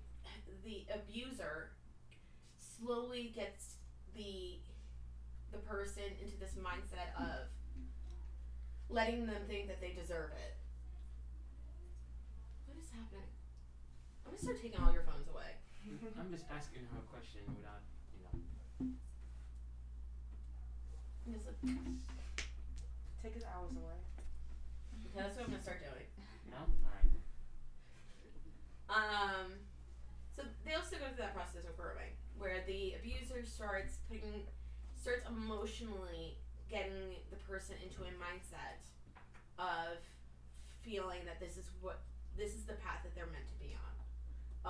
[0.64, 1.72] the abuser
[2.58, 3.76] slowly gets
[4.16, 4.60] the
[5.52, 7.48] the person into this mindset of
[8.90, 10.56] letting them think that they deserve it.
[12.88, 13.28] What is happening?
[14.24, 15.52] I'm gonna start taking all your phones away.
[16.20, 17.84] I'm just asking her a question without,
[18.16, 18.36] you know.
[21.28, 21.60] I'm just like,
[23.24, 24.00] Take his hours away.
[25.04, 26.08] okay, that's what I'm gonna start doing.
[26.48, 26.64] No?
[26.88, 27.12] Alright.
[28.88, 29.52] Um,
[30.34, 34.48] so they also go through that process of grooming, where the abuser starts putting,
[34.96, 36.40] starts emotionally
[36.72, 38.80] getting the person into a mindset
[39.60, 40.00] of
[40.88, 42.00] feeling that this is what
[42.38, 43.94] this is the path that they're meant to be on,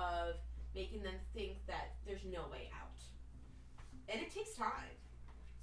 [0.02, 0.34] of
[0.74, 2.98] making them think that there's no way out,
[4.08, 4.96] and it takes time.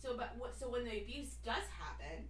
[0.01, 0.57] So, but what?
[0.57, 2.29] So when the abuse does happen,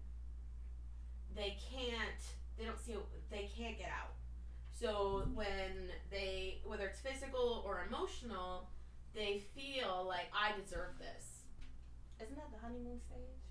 [1.36, 2.24] they can't.
[2.58, 2.96] They don't see.
[3.30, 4.16] They can't get out.
[4.72, 8.68] So when they, whether it's physical or emotional,
[9.14, 11.48] they feel like I deserve this.
[12.22, 13.44] Isn't that the honeymoon stage?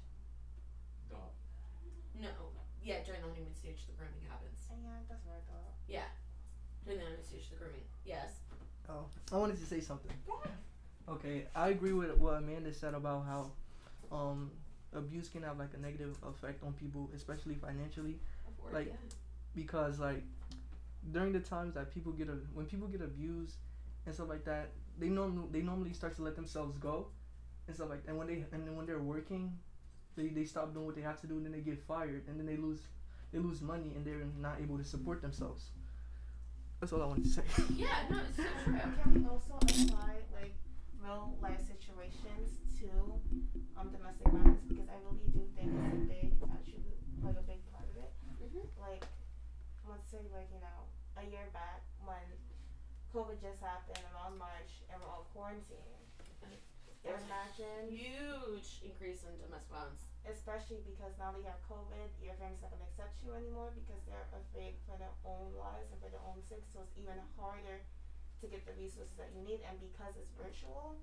[1.11, 1.33] Dog.
[2.21, 2.29] No,
[2.83, 4.69] yeah, during the honeymoon stage, the grooming happens.
[4.73, 5.74] And yeah, that's what I thought.
[5.89, 6.01] Yeah,
[6.85, 7.81] during the stage, the grooming.
[8.05, 8.41] Yes.
[8.89, 10.13] Oh, I wanted to say something.
[11.09, 13.51] Okay, I agree with what Amanda said about how
[14.11, 14.51] um,
[14.95, 18.19] abuse can have like a negative effect on people, especially financially,
[18.49, 18.95] Of course, Like- yeah.
[19.55, 20.23] because like
[21.13, 23.57] during the times that people get a, when people get abused
[24.07, 27.09] and stuff like that, they normally they normally start to let themselves go
[27.67, 28.11] and stuff like that.
[28.11, 29.53] And when they and then when they're working,
[30.17, 32.39] they they stop doing what they have to do and then they get fired and
[32.39, 32.81] then they lose
[33.35, 35.75] they lose money and they're not able to support themselves.
[36.79, 37.43] That's all I wanted to say.
[37.75, 38.79] Yeah, no, it's so true.
[38.79, 40.55] Can we also apply like
[41.03, 42.87] real life situations to
[43.75, 44.63] um, domestic violence?
[44.71, 48.11] Because I really do think it's a big attribute, like a big part of it.
[48.39, 48.63] Mhm.
[48.79, 49.03] Like,
[49.91, 50.87] let's say like you know
[51.19, 52.23] a year back when
[53.11, 55.91] COVID just happened around March and we're all quarantined.
[57.05, 60.14] Imagine, Huge increase in domestic violence.
[60.29, 64.27] Especially because now they have COVID, your family's not gonna accept you anymore because they're
[64.33, 66.65] afraid for their own lives and for their own sake.
[66.73, 67.81] So it's even harder
[68.41, 69.61] to get the resources that you need.
[69.69, 70.97] And because it's virtual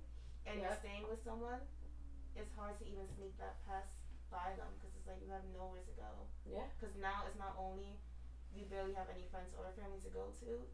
[0.45, 1.61] and you're staying with someone,
[2.35, 3.91] it's hard to even sneak that past
[4.31, 6.25] by them because it's like you have nowhere to go.
[6.47, 6.65] Yeah.
[6.77, 7.99] Because now it's not only
[8.51, 10.65] you barely have any friends or family to go to.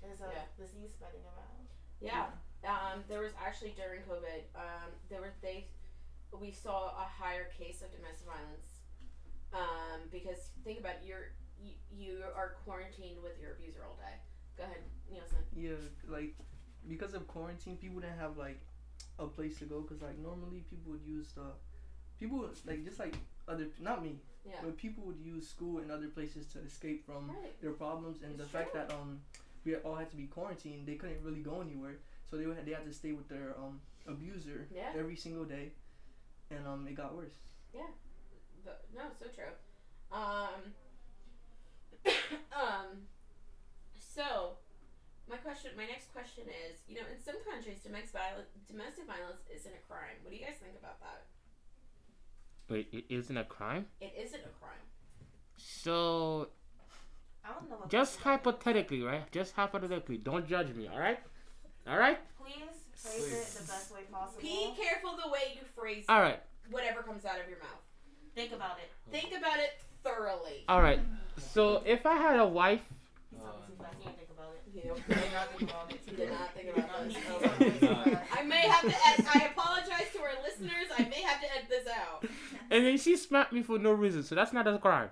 [0.00, 0.44] There's a Yeah.
[0.56, 1.70] disease spreading around.
[2.00, 2.26] Yeah.
[2.64, 5.64] Um, there was actually during COVID, um, there were they,
[6.40, 8.68] we saw a higher case of domestic violence.
[9.52, 14.16] Um, because think about it, you're you, you are quarantined with your abuser all day.
[14.56, 15.38] Go ahead, Nielsen.
[15.54, 15.76] Yeah,
[16.08, 16.34] like
[16.88, 18.58] because of quarantine, people didn't have like
[19.18, 19.82] a place to go.
[19.82, 21.52] Cause like normally people would use the
[22.18, 23.14] people like just like
[23.46, 24.16] other not me,
[24.46, 24.54] Yeah.
[24.62, 27.60] but people would use school and other places to escape from Right.
[27.60, 28.22] their problems.
[28.22, 29.20] And It's the fact that um
[29.64, 31.96] we all had to be quarantined, they couldn't really go anywhere.
[32.30, 34.92] So they would, they had to stay with their um abuser Yeah.
[34.96, 35.72] every single day,
[36.56, 37.34] and um it got worse.
[37.74, 37.88] Yeah,
[38.64, 39.52] But, no, so true.
[40.12, 40.76] Um,
[42.52, 43.08] um,
[43.96, 44.58] so
[45.28, 49.42] my question, my next question is, you know, in some countries, domestic violence, domestic violence
[49.54, 50.20] isn't a crime.
[50.22, 51.24] What do you guys think about that?
[52.68, 53.86] Wait, it isn't a crime?
[54.00, 54.84] It isn't a crime.
[55.56, 56.48] So
[57.44, 57.76] I don't know.
[57.76, 59.30] What just hypothetically, right?
[59.32, 60.18] Just hypothetically.
[60.18, 61.18] Don't judge me, all right?
[61.86, 62.18] All right?
[62.40, 62.71] Please
[63.02, 64.40] phrase it the best way possible.
[64.40, 66.10] Be careful the way you phrase it.
[66.10, 66.40] All right.
[66.70, 67.82] whatever comes out of your mouth.
[68.34, 68.90] Think about it.
[69.10, 70.64] Think about it thoroughly.
[70.68, 71.00] All right.
[71.38, 72.80] So if I had a wife,
[73.30, 73.96] He's talking too fast.
[74.72, 75.26] He didn't think about it.
[75.26, 76.00] Did not think about it.
[76.06, 77.22] He did not think about He this.
[77.30, 78.04] Oh, thinks about it too Nah.
[78.04, 78.38] fast.
[78.38, 78.88] I may have to.
[78.88, 80.86] Ed- I apologize to our listeners.
[80.96, 82.24] I may have to edit this out.
[82.70, 85.10] and then she smacked me for no reason, so that's not a crime.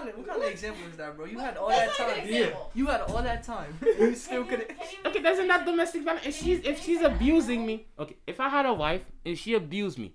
[0.00, 0.06] What?
[0.06, 1.24] Kind of what kind of example is that, bro?
[1.26, 2.28] You had all That's that not an time.
[2.34, 2.70] example.
[2.74, 3.78] You had all that time.
[3.82, 4.78] you still Can you- couldn't.
[4.78, 6.26] can you Okay, that's not domestic violence.
[6.26, 8.16] If she's if she's abusing me, okay.
[8.26, 10.14] If I had a wife and she abused me,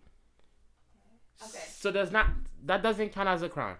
[1.43, 1.59] Okay.
[1.71, 2.27] so does not
[2.65, 3.77] that doesn't count as a crime.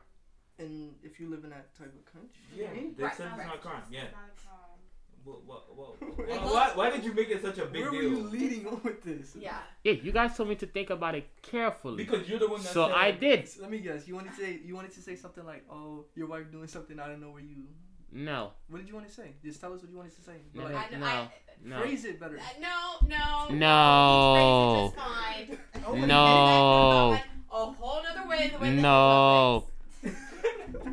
[0.60, 3.48] And if you live in that type of country, Yeah, they Right, said right.
[3.48, 3.84] not crime.
[3.92, 4.04] Yeah.
[4.04, 4.80] It's not a crime.
[5.26, 8.00] What, what, what, why, why, why did you make it such a big where deal?
[8.00, 9.36] were you leading on with this?
[9.40, 9.58] Yeah.
[9.84, 11.98] Yeah, you guys told me to think about it carefully.
[12.06, 13.48] Because you're the one that So said, I did.
[13.50, 14.08] So let me guess.
[14.08, 17.00] You wanted to say you wanted to say something like, "Oh, your wife doing something
[17.00, 17.66] I don't know where you."
[18.12, 19.34] No, What did you want to say?
[19.44, 20.38] Just tell us what you wanted to say.
[20.54, 20.64] No.
[20.64, 21.06] Like, I, No.
[21.06, 21.28] I,
[21.66, 21.80] no.
[21.82, 22.38] Phrase it better.
[22.38, 23.50] uh, no, no.
[23.50, 24.94] No.
[24.94, 25.84] He it just fine.
[25.88, 27.20] Oh, No.
[27.52, 28.52] A whole nother way.
[28.54, 29.66] The way No.
[30.02, 30.22] he does things.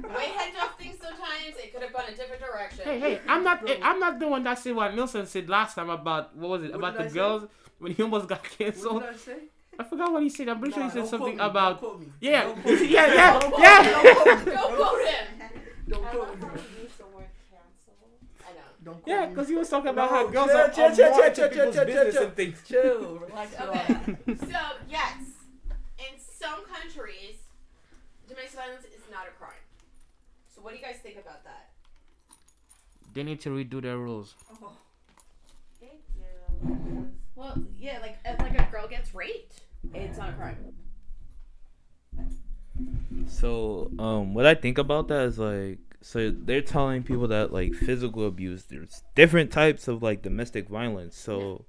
[0.03, 0.72] The way head off things sometimes it
[1.83, 2.85] could have gone a different direction.
[2.85, 3.61] Hey, hey, I'm not.
[3.67, 3.75] Bro.
[3.83, 6.71] I'm not the one that said what Nilsson said last time about what was it
[6.71, 7.15] What about the I say?
[7.15, 9.03] girls when he almost got What canceled.
[9.03, 9.37] did I say?
[9.79, 10.49] I forgot what he said.
[10.49, 11.43] I'm pretty sure he said don't quote something me.
[11.45, 11.81] about.
[11.81, 12.07] Don't quote me.
[12.21, 12.87] Yeah, Don't quote me.
[12.89, 13.83] yeah, yeah, Don't quote yeah.
[13.83, 13.91] me.
[13.93, 14.53] Don't quote me.
[14.53, 15.27] Don't quote him.
[15.89, 16.47] Don't I quote love me.
[16.47, 17.95] how you use the word cancel.
[18.47, 18.61] I know.
[18.85, 19.27] Don't quote Yeah, me.
[19.35, 21.27] because he was talking about No, how girls chill, are, chill, are chill, more chill,
[21.27, 22.63] into chill, people's chill, business chill, and things.
[22.69, 23.53] Chill, relax.
[23.59, 23.79] your Okay.
[23.81, 24.39] eyes.
[24.41, 25.17] So yes,
[25.99, 27.37] in some countries,
[28.29, 29.57] domestic violence is not a crime.
[30.55, 31.71] So what do you guys think about that?
[33.15, 34.35] They need to redo their rules.
[34.63, 34.73] Oh,
[35.81, 37.09] They do.
[37.35, 39.61] Well, yeah, like if like a girl gets raped,
[39.95, 40.57] it's not a crime.
[43.27, 47.75] So, um, what I think about that is like, so they're telling people that like
[47.75, 51.17] physical abuse, there's different types of like domestic violence.
[51.17, 51.65] So,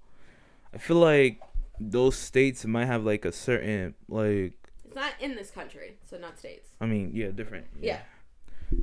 [0.74, 1.42] I feel like
[1.80, 4.54] those states might have like a certain like,
[4.86, 6.70] It's not in this country, so not states.
[6.80, 7.68] I mean, yeah, different.
[7.82, 8.00] Yeah.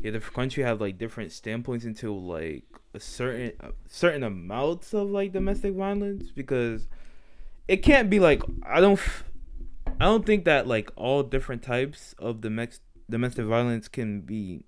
[0.03, 5.11] Yeah, the country have like different standpoints into like a certain uh, certain amounts of
[5.11, 6.88] like domestic violence because
[7.68, 9.00] it can't be like I don't
[10.00, 14.64] I don't think that like all different types of domestic domestic violence can be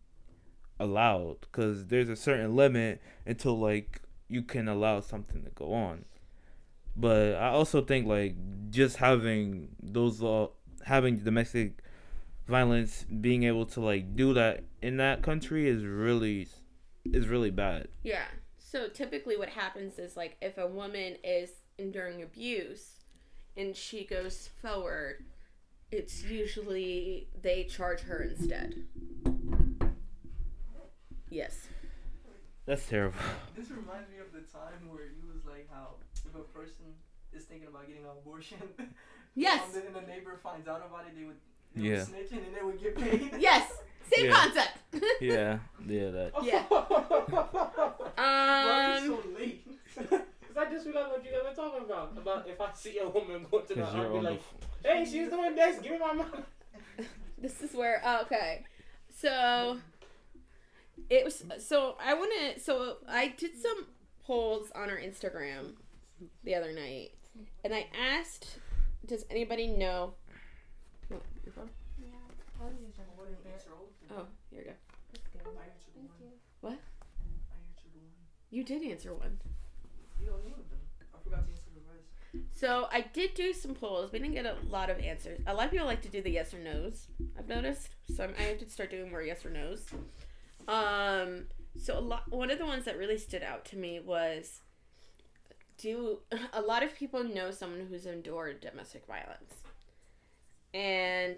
[0.79, 6.05] allowed because there's a certain limit until like you can allow something to go on.
[6.97, 8.37] But I also think like
[8.71, 10.51] just having those law
[10.85, 11.83] having domestic
[12.47, 16.49] violence being able to like do that in that country is really
[17.05, 17.89] is really bad.
[18.03, 18.25] Yeah.
[18.59, 23.05] So typically, what happens is like if a woman is enduring abuse
[23.57, 25.25] and she goes forward,
[25.91, 28.75] it's usually they charge her instead.
[31.31, 31.69] Yes.
[32.67, 33.19] That's terrible.
[33.57, 36.85] This reminds me of the time where you was like how if a person
[37.33, 38.59] is thinking about getting an abortion,
[39.35, 39.75] Yes.
[39.75, 41.37] and the neighbor finds out about it, they would,
[41.75, 41.95] they Yeah.
[41.99, 43.33] would snitch and then they would get paid.
[43.41, 43.71] Yes.
[44.15, 44.33] Same Yeah.
[44.33, 44.71] concept.
[45.21, 46.33] yeah, yeah, that.
[46.43, 46.63] Yeah.
[46.69, 49.05] Why are Um.
[49.05, 49.67] you so late?
[49.97, 52.13] Because I just realized what you guys were talking about.
[52.17, 54.43] About if I see a woman go to the Because I'll you're be like,
[54.83, 54.89] the.
[54.89, 55.81] hey, she's doing this.
[55.81, 56.31] Give me my money.
[57.39, 58.65] This is where oh, okay.
[59.15, 59.79] So
[61.11, 63.87] it was so I want to so I did some
[64.25, 65.73] polls on our Instagram
[66.45, 67.13] the other night,
[67.65, 68.59] and I asked,
[69.07, 70.15] "Does anybody know?"
[71.45, 71.71] Your phone?
[71.99, 72.09] Yeah.
[72.61, 73.47] I'll use your What did phone.
[73.47, 74.19] you answer all of them?
[74.19, 74.77] Oh, here you go.
[75.15, 75.43] It's good.
[75.47, 76.29] I answered Thank you.
[76.61, 76.79] What?
[76.79, 78.13] I answered one.
[78.51, 79.39] You did answer one.
[80.21, 80.81] You don't know them.
[81.15, 82.59] I forgot to answer the rest.
[82.59, 84.13] So I did do some polls.
[84.13, 85.41] We didn't get a lot of answers.
[85.47, 87.09] A lot of people like to do the yes or nos.
[87.39, 87.89] I've noticed.
[88.17, 89.87] So I'm, I have to start doing more yes or nos.
[90.69, 91.45] Um.
[91.79, 92.31] So a lot.
[92.31, 94.61] One of the ones that really stood out to me was,
[95.79, 96.19] do
[96.53, 99.55] a lot of people know someone who's endured domestic violence?
[100.75, 101.37] And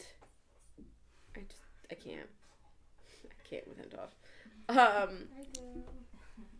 [1.36, 2.28] I just I can't.
[3.24, 5.08] I can't with him off.
[5.08, 5.28] Um.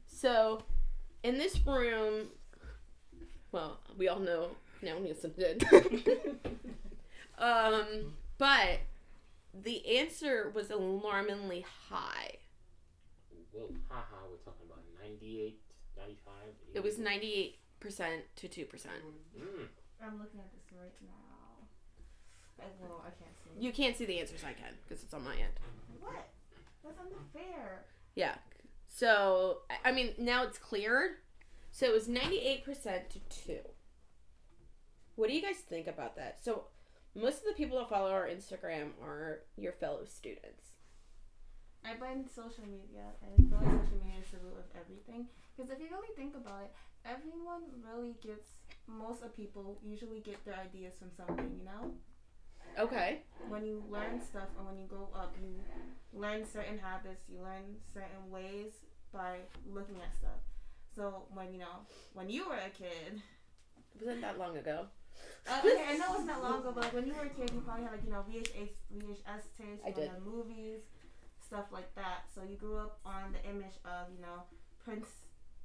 [0.07, 0.63] So,
[1.23, 2.29] in this room,
[3.53, 4.51] well, we all know
[4.83, 5.65] now Nielsen did.
[7.39, 8.81] um, but
[9.63, 12.37] the answer was alarmingly high.
[13.53, 15.61] Well, haha, we're talking about 98,
[15.97, 16.35] 95.
[16.75, 17.55] It was 98%
[18.37, 18.67] to 2%.
[18.67, 19.69] Mm.
[20.03, 21.24] I'm looking at this right now.
[22.61, 23.65] I, well, I can't see.
[23.65, 25.53] You can't see the answers, I can, because it's on my end.
[26.01, 26.29] What?
[26.85, 27.85] That's unfair.
[28.15, 28.35] Yeah.
[28.89, 31.13] So, I- mean, now it's cleared.
[31.73, 33.59] So it was 98% to 2.
[35.17, 36.39] What do you guys think about that?
[36.43, 36.67] So,
[37.15, 40.71] most of the people that follow our Instagram are your fellow students.
[41.85, 45.27] I blame social media, and I feel like social media is the root of everything.
[45.57, 46.73] Because if you really think about it,
[47.05, 48.51] everyone really gets,
[48.87, 51.93] most of people usually get their ideas from something, you know?
[52.79, 53.23] Okay.
[53.49, 55.61] When you learn stuff and when you grow up, you
[56.13, 58.73] learn certain habits, you learn certain ways
[59.13, 59.39] by
[59.71, 60.41] looking at stuff.
[60.97, 63.21] So when, you know, when you were a kid,
[64.01, 64.87] it Wasn't that long ago?
[65.49, 67.29] uh, okay, I know it's not that long ago, but like when you were a
[67.31, 70.07] kid, you probably had like, you know, VHS, VHS tapes, I you did.
[70.11, 70.81] know, movies,
[71.45, 72.25] stuff like that.
[72.35, 74.43] So you grew up on the image of, you know,
[74.85, 75.07] prince,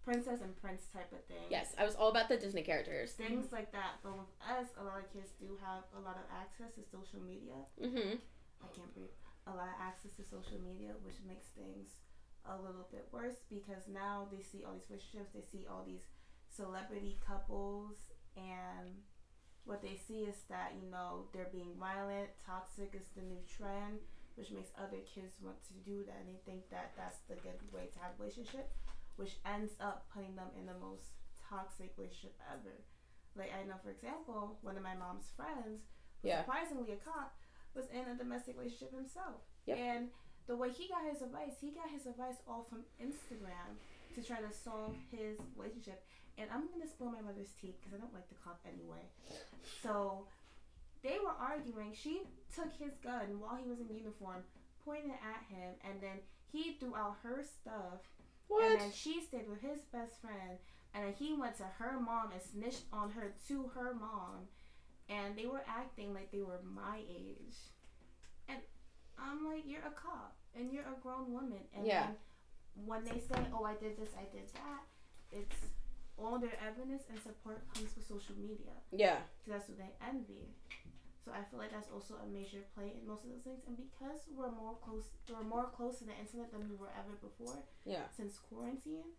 [0.10, 1.46] princess and prince type of thing.
[1.54, 3.14] Yes, I was all about the Disney characters.
[3.14, 4.02] Things like that.
[4.02, 7.22] But with us, a lot of kids do have a lot of access to social
[7.22, 7.62] media.
[7.78, 8.18] Mm-hmm.
[8.18, 9.14] I can't breathe.
[9.46, 11.94] A lot of access to social media, which makes things
[12.50, 16.10] a little bit worse because now they see all these relationships, they see all these
[16.50, 19.06] celebrity couples, and
[19.66, 24.02] what they see is that you know they're being violent, toxic is the new trend,
[24.34, 27.62] which makes other kids want to do that, and they think that that's the good
[27.70, 28.74] way to have a relationship,
[29.20, 31.04] which ends up putting them in the most
[31.50, 32.80] toxic relationship ever.
[33.36, 35.84] Like I know, for example, one of my mom's friends,
[36.22, 36.42] who's Yeah.
[36.42, 37.36] surprisingly a cop,
[37.76, 39.42] was in a domestic relationship himself.
[39.66, 39.78] Yep.
[39.78, 40.10] And
[40.48, 43.76] the way he got his advice, he got his advice all from Instagram
[44.16, 46.04] to try to solve his relationship.
[46.38, 49.04] And I'm gonna spill my mother's teeth because I don't like the cop anyway.
[49.84, 50.28] So
[51.04, 51.94] they were arguing.
[51.94, 52.24] She
[52.56, 54.44] took his gun while he was in uniform,
[54.86, 56.20] pointed at him, and then
[56.52, 58.02] he threw out her stuff.
[58.50, 60.58] And then she stayed with his best friend,
[60.94, 64.48] and then he went to her mom and snitched on her to her mom,
[65.08, 67.56] and they were acting like they were my age.
[68.48, 68.58] And
[69.18, 72.08] I'm like, you're a cop, and you're a grown woman, and Yeah.
[72.08, 72.18] then
[72.86, 74.84] when they say, "Oh, I did this, I did that,"
[75.32, 75.66] it's
[76.18, 78.74] all their evidence and support comes with social media.
[78.92, 79.20] Yeah.
[79.48, 80.54] That's what they envy.
[81.30, 83.62] So I feel like that's also a major play in most of those things.
[83.68, 87.14] And because we're more close, we're more close to the internet than we were ever
[87.22, 88.08] before Yeah.
[88.10, 89.14] since quarantine.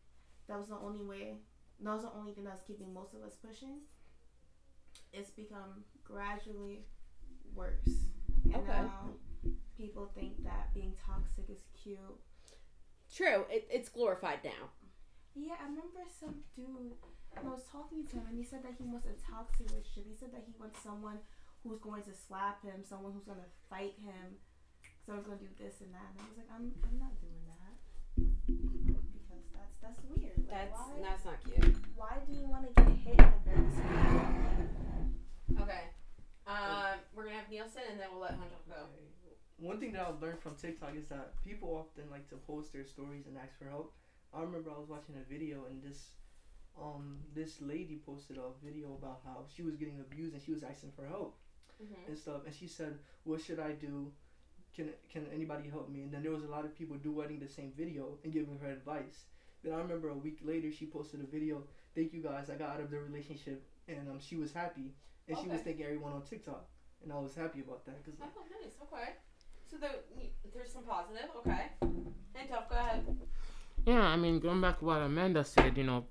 [0.49, 1.39] That was the only way.
[1.79, 3.83] That was the only thing that's keeping most of us pushing.
[5.13, 6.85] It's become gradually
[7.55, 8.07] worse,
[8.45, 8.67] and Okay.
[8.83, 9.15] now
[9.77, 11.99] people think that being toxic is cute.
[13.13, 13.47] True.
[13.51, 14.71] It, it's glorified now.
[15.35, 16.95] Yeah, I remember some dude.
[17.37, 20.07] I was talking to him, and he said that he wants a toxic relationship.
[20.11, 21.19] He said that he wants someone
[21.63, 24.39] who's going to slap him, someone who's going to fight him,
[25.05, 26.09] someone's going to do this and that.
[26.17, 27.77] And I was like, I'm, I'm not doing that
[28.17, 30.37] because that's that's weird.
[30.39, 31.77] Like, That's why, that's not cute.
[31.97, 33.77] why do you want to get hit in the face?
[35.61, 35.85] Okay.
[36.47, 38.89] Um, we're gonna have Nielsen, and then we'll let Hunter go.
[39.59, 42.85] One thing that I've learned from TikTok is that people often like to post their
[42.87, 43.93] stories and ask for help.
[44.33, 46.11] I remember I was watching a video and this
[46.81, 50.63] um this lady posted a video about how she was getting abused and she was
[50.63, 51.37] asking for help
[51.83, 52.09] Mm-hmm.
[52.11, 54.13] and stuff and she said, What should I do?
[54.77, 56.03] Can can anybody help me?
[56.03, 58.71] And then there was a lot of people duetting the same video and giving her
[58.71, 59.25] advice.
[59.65, 61.63] Then I remember a week later she posted a video,
[61.95, 64.93] Thank you guys, I got out of the relationship and um she was happy
[65.29, 65.65] and she was Okay.
[65.71, 66.65] thanking everyone on TikTok.
[67.03, 68.75] And I was happy about that because Oh, nice.
[68.83, 69.09] Okay.
[69.71, 69.97] So there,
[70.53, 71.31] there's some positive.
[71.39, 71.65] Okay.
[72.35, 73.07] And Tuff, go ahead.
[73.87, 76.05] Yeah, I mean, going back to what Amanda said, you know,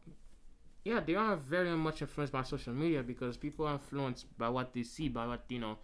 [0.83, 4.73] yeah, they are very much influenced by social media because people are influenced by what
[4.73, 5.77] they see, by what, you know,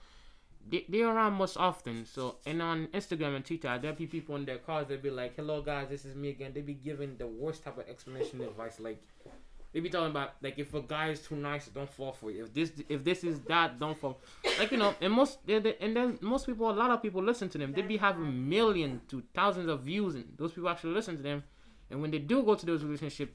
[0.67, 2.05] they, they're around most often.
[2.05, 5.35] So, and on Instagram and Twitter, there'll be people in their cars, they'll be like,
[5.35, 6.51] hello guys, this is me again.
[6.53, 9.01] They be giving the worst type of explanation advice, like,
[9.73, 12.37] They be talking about like if a guy is too nice, don't fall for it.
[12.37, 14.21] If this if this is that, don't fall.
[14.57, 17.21] Like you know, and most they- they- and then most people, a lot of people
[17.21, 17.73] listen to them.
[17.73, 21.43] They be having millions to thousands of views, and those people actually listen to them.
[21.91, 23.33] And when they do go to those relationships,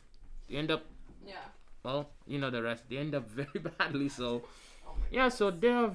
[0.48, 0.82] they end up
[1.26, 1.34] Yeah.
[1.82, 2.84] well, you know the rest.
[2.88, 4.08] They end up very badly.
[4.08, 4.42] So
[4.86, 5.92] Oh yeah, so they've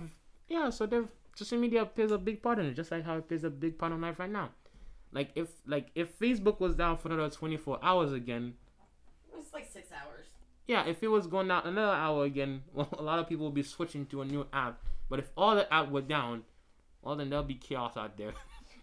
[0.47, 3.27] yeah, so they've social media plays a big part in it, just like how it
[3.27, 4.49] plays a big part in life right now.
[5.11, 8.53] Like if like if Facebook was down for another twenty four hours again,
[9.31, 10.25] It was like six hours.
[10.67, 13.55] yeah, if it was going down another hour again, well, a lot of people would
[13.55, 14.79] be switching to a new app.
[15.09, 16.43] But if all the app were down,
[17.01, 18.33] well, then there'll be chaos out there.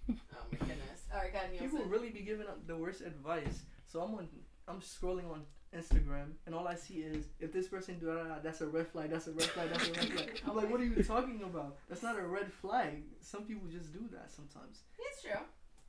[0.09, 0.15] Oh
[0.53, 0.79] my goodness.
[1.13, 1.91] All right, go ahead, People Nielsen.
[1.91, 3.63] really be giving up the worst advice.
[3.87, 4.29] So I'm on,
[4.69, 5.43] I'm scrolling on
[5.77, 9.11] Instagram, and all I see is if this person do that, that's a red flag.
[9.11, 9.71] That's a red flag.
[9.71, 10.41] That's a red flag.
[10.47, 11.77] I'm like, what are you talking about?
[11.89, 13.03] That's not a red flag.
[13.21, 14.81] Some people just do that sometimes.
[14.99, 15.33] It's true.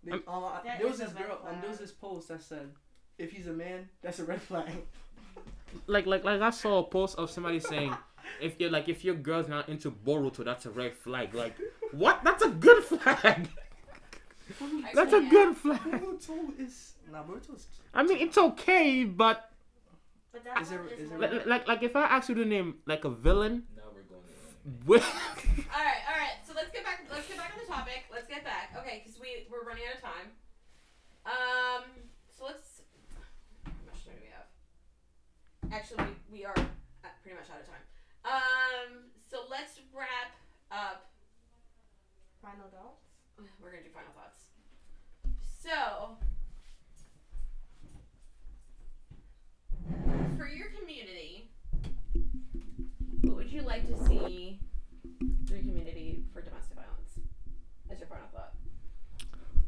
[0.03, 1.39] They, Um, I- there was is this girl.
[1.47, 2.69] Um, there was this post that said,
[3.17, 4.71] if he's a man, that's a red flag.
[5.87, 7.95] like like like I saw a post of somebody saying,
[8.41, 11.33] if you're like if your girl's not into Boruto, that's a red flag.
[11.33, 11.55] Like
[11.91, 12.23] what?
[12.23, 13.49] That's a good flag.
[14.93, 15.79] That's a good flag.
[15.81, 17.23] Boruto is nah.
[17.23, 19.49] Boruto's I mean, it's okay, but
[20.33, 22.35] But that Is there- one is is there- like, like like if I ask you
[22.35, 24.85] to name like a villain, Now we're going in.
[24.89, 25.05] with
[25.69, 26.41] All right, all right.
[26.45, 27.05] So let's get back.
[27.11, 28.09] Let's get back on the topic.
[28.11, 28.73] Let's get back.
[28.81, 30.27] Okay, because we we're running out of time.
[31.29, 31.83] Um.
[32.33, 32.81] So let's.
[33.63, 34.49] How much time do we have?
[35.71, 36.03] Actually,
[36.33, 36.57] we, we are
[37.21, 37.85] pretty much out of time.
[38.25, 39.13] Um.
[39.29, 40.33] So let's wrap
[40.73, 41.13] up.
[42.41, 43.05] final thoughts.
[43.61, 44.49] We're gonna do final thoughts.
[45.61, 46.17] So.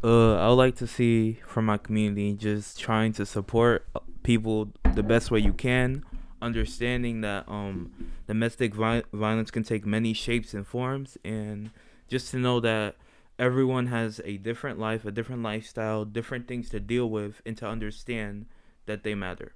[0.05, 3.87] Uh, I would like to see from my community just trying to support
[4.21, 6.05] people the best way you can,
[6.43, 7.91] understanding that um
[8.27, 11.71] domestic vi- violence can take many shapes and forms, and
[12.07, 12.97] just to know that
[13.39, 17.65] everyone has a different life, a different lifestyle, different things to deal with, and to
[17.65, 18.45] understand
[18.85, 19.53] that they matter.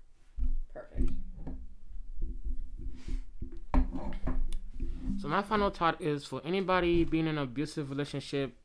[0.74, 1.12] Perfect.
[5.20, 8.56] So my final thought is for anybody being in an abusive relationship,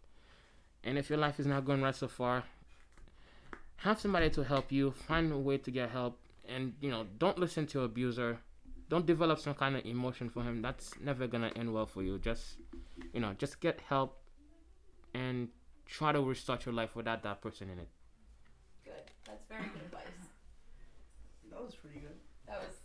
[0.85, 2.45] and if your life is not going right so far,
[3.77, 4.93] have somebody to help you.
[4.93, 6.19] Find a way to get help,
[6.49, 8.39] and you know, don't listen to abuser.
[8.91, 10.61] Don't develop some kind of emotion for him.
[10.61, 12.19] That's never gonna end well for you.
[12.19, 12.59] Just,
[13.13, 14.19] you know, just get help,
[15.15, 15.49] and
[15.87, 17.89] try to restart your life without that person in it.
[18.85, 19.11] Good.
[19.27, 20.03] That's very good advice.
[21.51, 22.19] that was pretty good.
[22.47, 22.77] That was.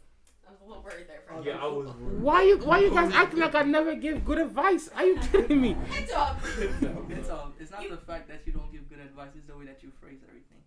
[0.48, 1.50] I was a little worried there for you.
[1.52, 1.90] yeah, I was
[2.28, 4.90] Why you Why you guys acting like I never give good advice?
[4.96, 5.76] Are you kidding me?
[5.98, 6.38] It's up.
[6.58, 9.58] It's um, it's not You- the fact that you don't give good advice; it's the
[9.58, 10.62] way that you phrase everything.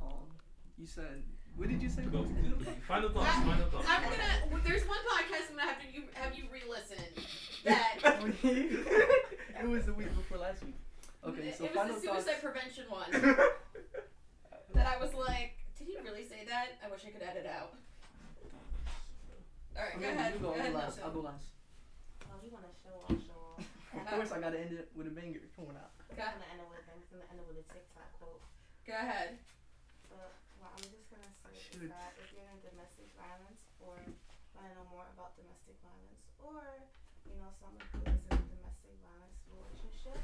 [0.00, 0.26] Um,
[0.78, 1.22] you said,
[1.56, 2.02] what did you say?
[2.88, 3.28] Final thoughts.
[3.28, 3.86] Final thoughts.
[3.88, 4.62] I'm gonna.
[4.64, 7.04] There's one podcast I'm gonna have to you have you re-listen.
[7.64, 7.98] That
[8.42, 10.74] it was the week before last week.
[11.24, 12.24] Okay, it, so it final was the thoughts.
[12.24, 13.10] suicide prevention one
[14.74, 16.80] that I was like, did he really say that?
[16.84, 17.74] I wish I could edit out.
[20.02, 20.34] All right, go ahead.
[20.34, 20.98] You Go go, I'll go last.
[20.98, 21.46] I'll go last.
[22.26, 23.62] Oh, you want to show off, show off.
[23.92, 25.44] Of course, I gotta end it with a banger.
[25.54, 25.92] Come on out.
[26.16, 28.40] Go, I'm gonna end it with I'm gonna end it with a TikTok quote.
[28.88, 29.36] go ahead.
[30.08, 31.92] But what I'm just gonna say Shoot.
[31.92, 33.94] that if you're in domestic violence or
[34.56, 36.64] want to know more about domestic violence or
[37.28, 40.18] you know someone who is in a domestic violence relationship,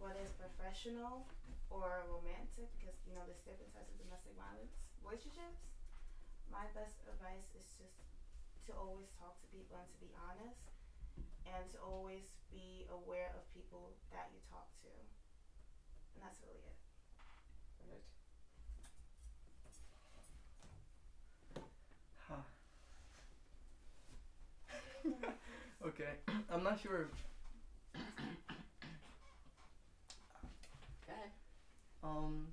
[0.00, 1.28] whether it's professional
[1.68, 4.72] or romantic, because you know there's different types of domestic violence
[5.04, 5.68] relationships.
[6.48, 7.96] My best advice is just
[8.66, 10.62] to always talk to people and to be honest,
[11.46, 14.92] and to always be aware of people that you talk to.
[16.14, 16.76] And that's really it.
[22.28, 22.42] Huh.
[25.86, 26.12] okay,
[26.50, 27.08] I'm not sure.
[31.06, 31.30] Go ahead.
[32.02, 32.48] Um,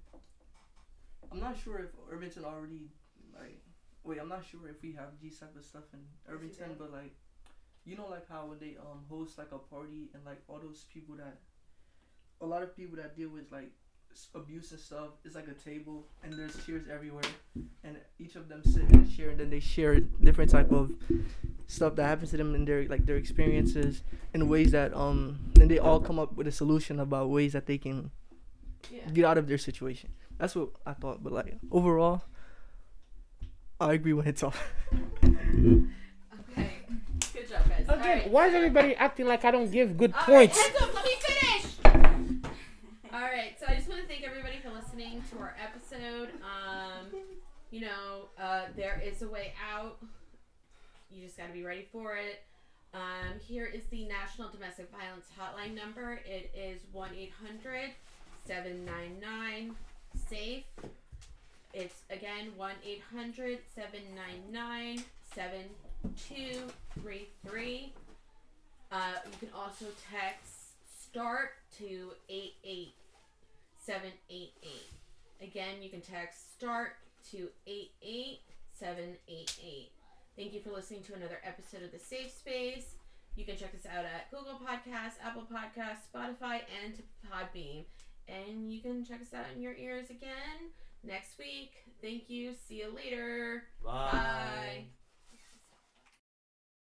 [1.32, 2.90] I'm not sure if Irvington already
[3.38, 3.69] like.
[4.04, 6.00] Wait, I'm not sure if we have these type of stuff in
[6.34, 7.14] Irvington, but like,
[7.86, 10.86] you know, like how when they um host like a party and like all those
[10.94, 11.38] people that,
[12.42, 13.72] a lot of people that deal with like
[14.12, 17.24] s- abuse and stuff, it's like a table and there's chairs everywhere,
[17.84, 20.92] and each of them sit and share, and then they share different type of
[21.68, 24.02] stuff that happens to them and their like their experiences
[24.34, 27.66] in ways that um and they all come up with a solution about ways that
[27.68, 28.10] they can
[28.90, 29.08] Yeah.
[29.14, 30.10] get out of their situation.
[30.40, 31.22] That's what I thought.
[31.24, 32.24] But like overall,
[33.80, 34.62] I agree when it's off.
[35.24, 36.72] Okay.
[37.34, 37.86] Good job, guys.
[37.88, 38.30] All Again, right.
[38.30, 40.60] why is everybody acting like I don't give good All right, points?
[40.60, 41.66] heads up, let me finish.
[43.14, 46.30] All right, so I just want to thank everybody for listening to our episode.
[46.44, 47.08] Um,
[47.72, 49.98] you know, uh, there is a way out.
[51.10, 52.44] You just got to be ready for it.
[52.94, 56.20] Um, here is the National Domestic Violence Hotline number.
[56.26, 57.92] It is 1 800
[58.46, 59.76] 799
[60.30, 60.64] SAFE.
[61.74, 65.04] It's again 1 800 799
[65.36, 67.94] 7233.
[68.92, 74.52] Uh, you can also text START to 88788.
[75.42, 76.98] Again, you can text START
[77.32, 79.92] to 88788.
[80.36, 82.96] Thank you for listening to another episode of The Safe Space.
[83.36, 87.86] You can check us out at Google Podcasts, Apple Podcasts, Spotify, and Podbean.
[88.28, 90.72] And you can check us out in your ears again
[91.04, 91.72] next week.
[92.02, 92.56] Thank you.
[92.68, 93.64] See you later.
[93.84, 94.12] Bye.
[94.12, 94.86] Bye.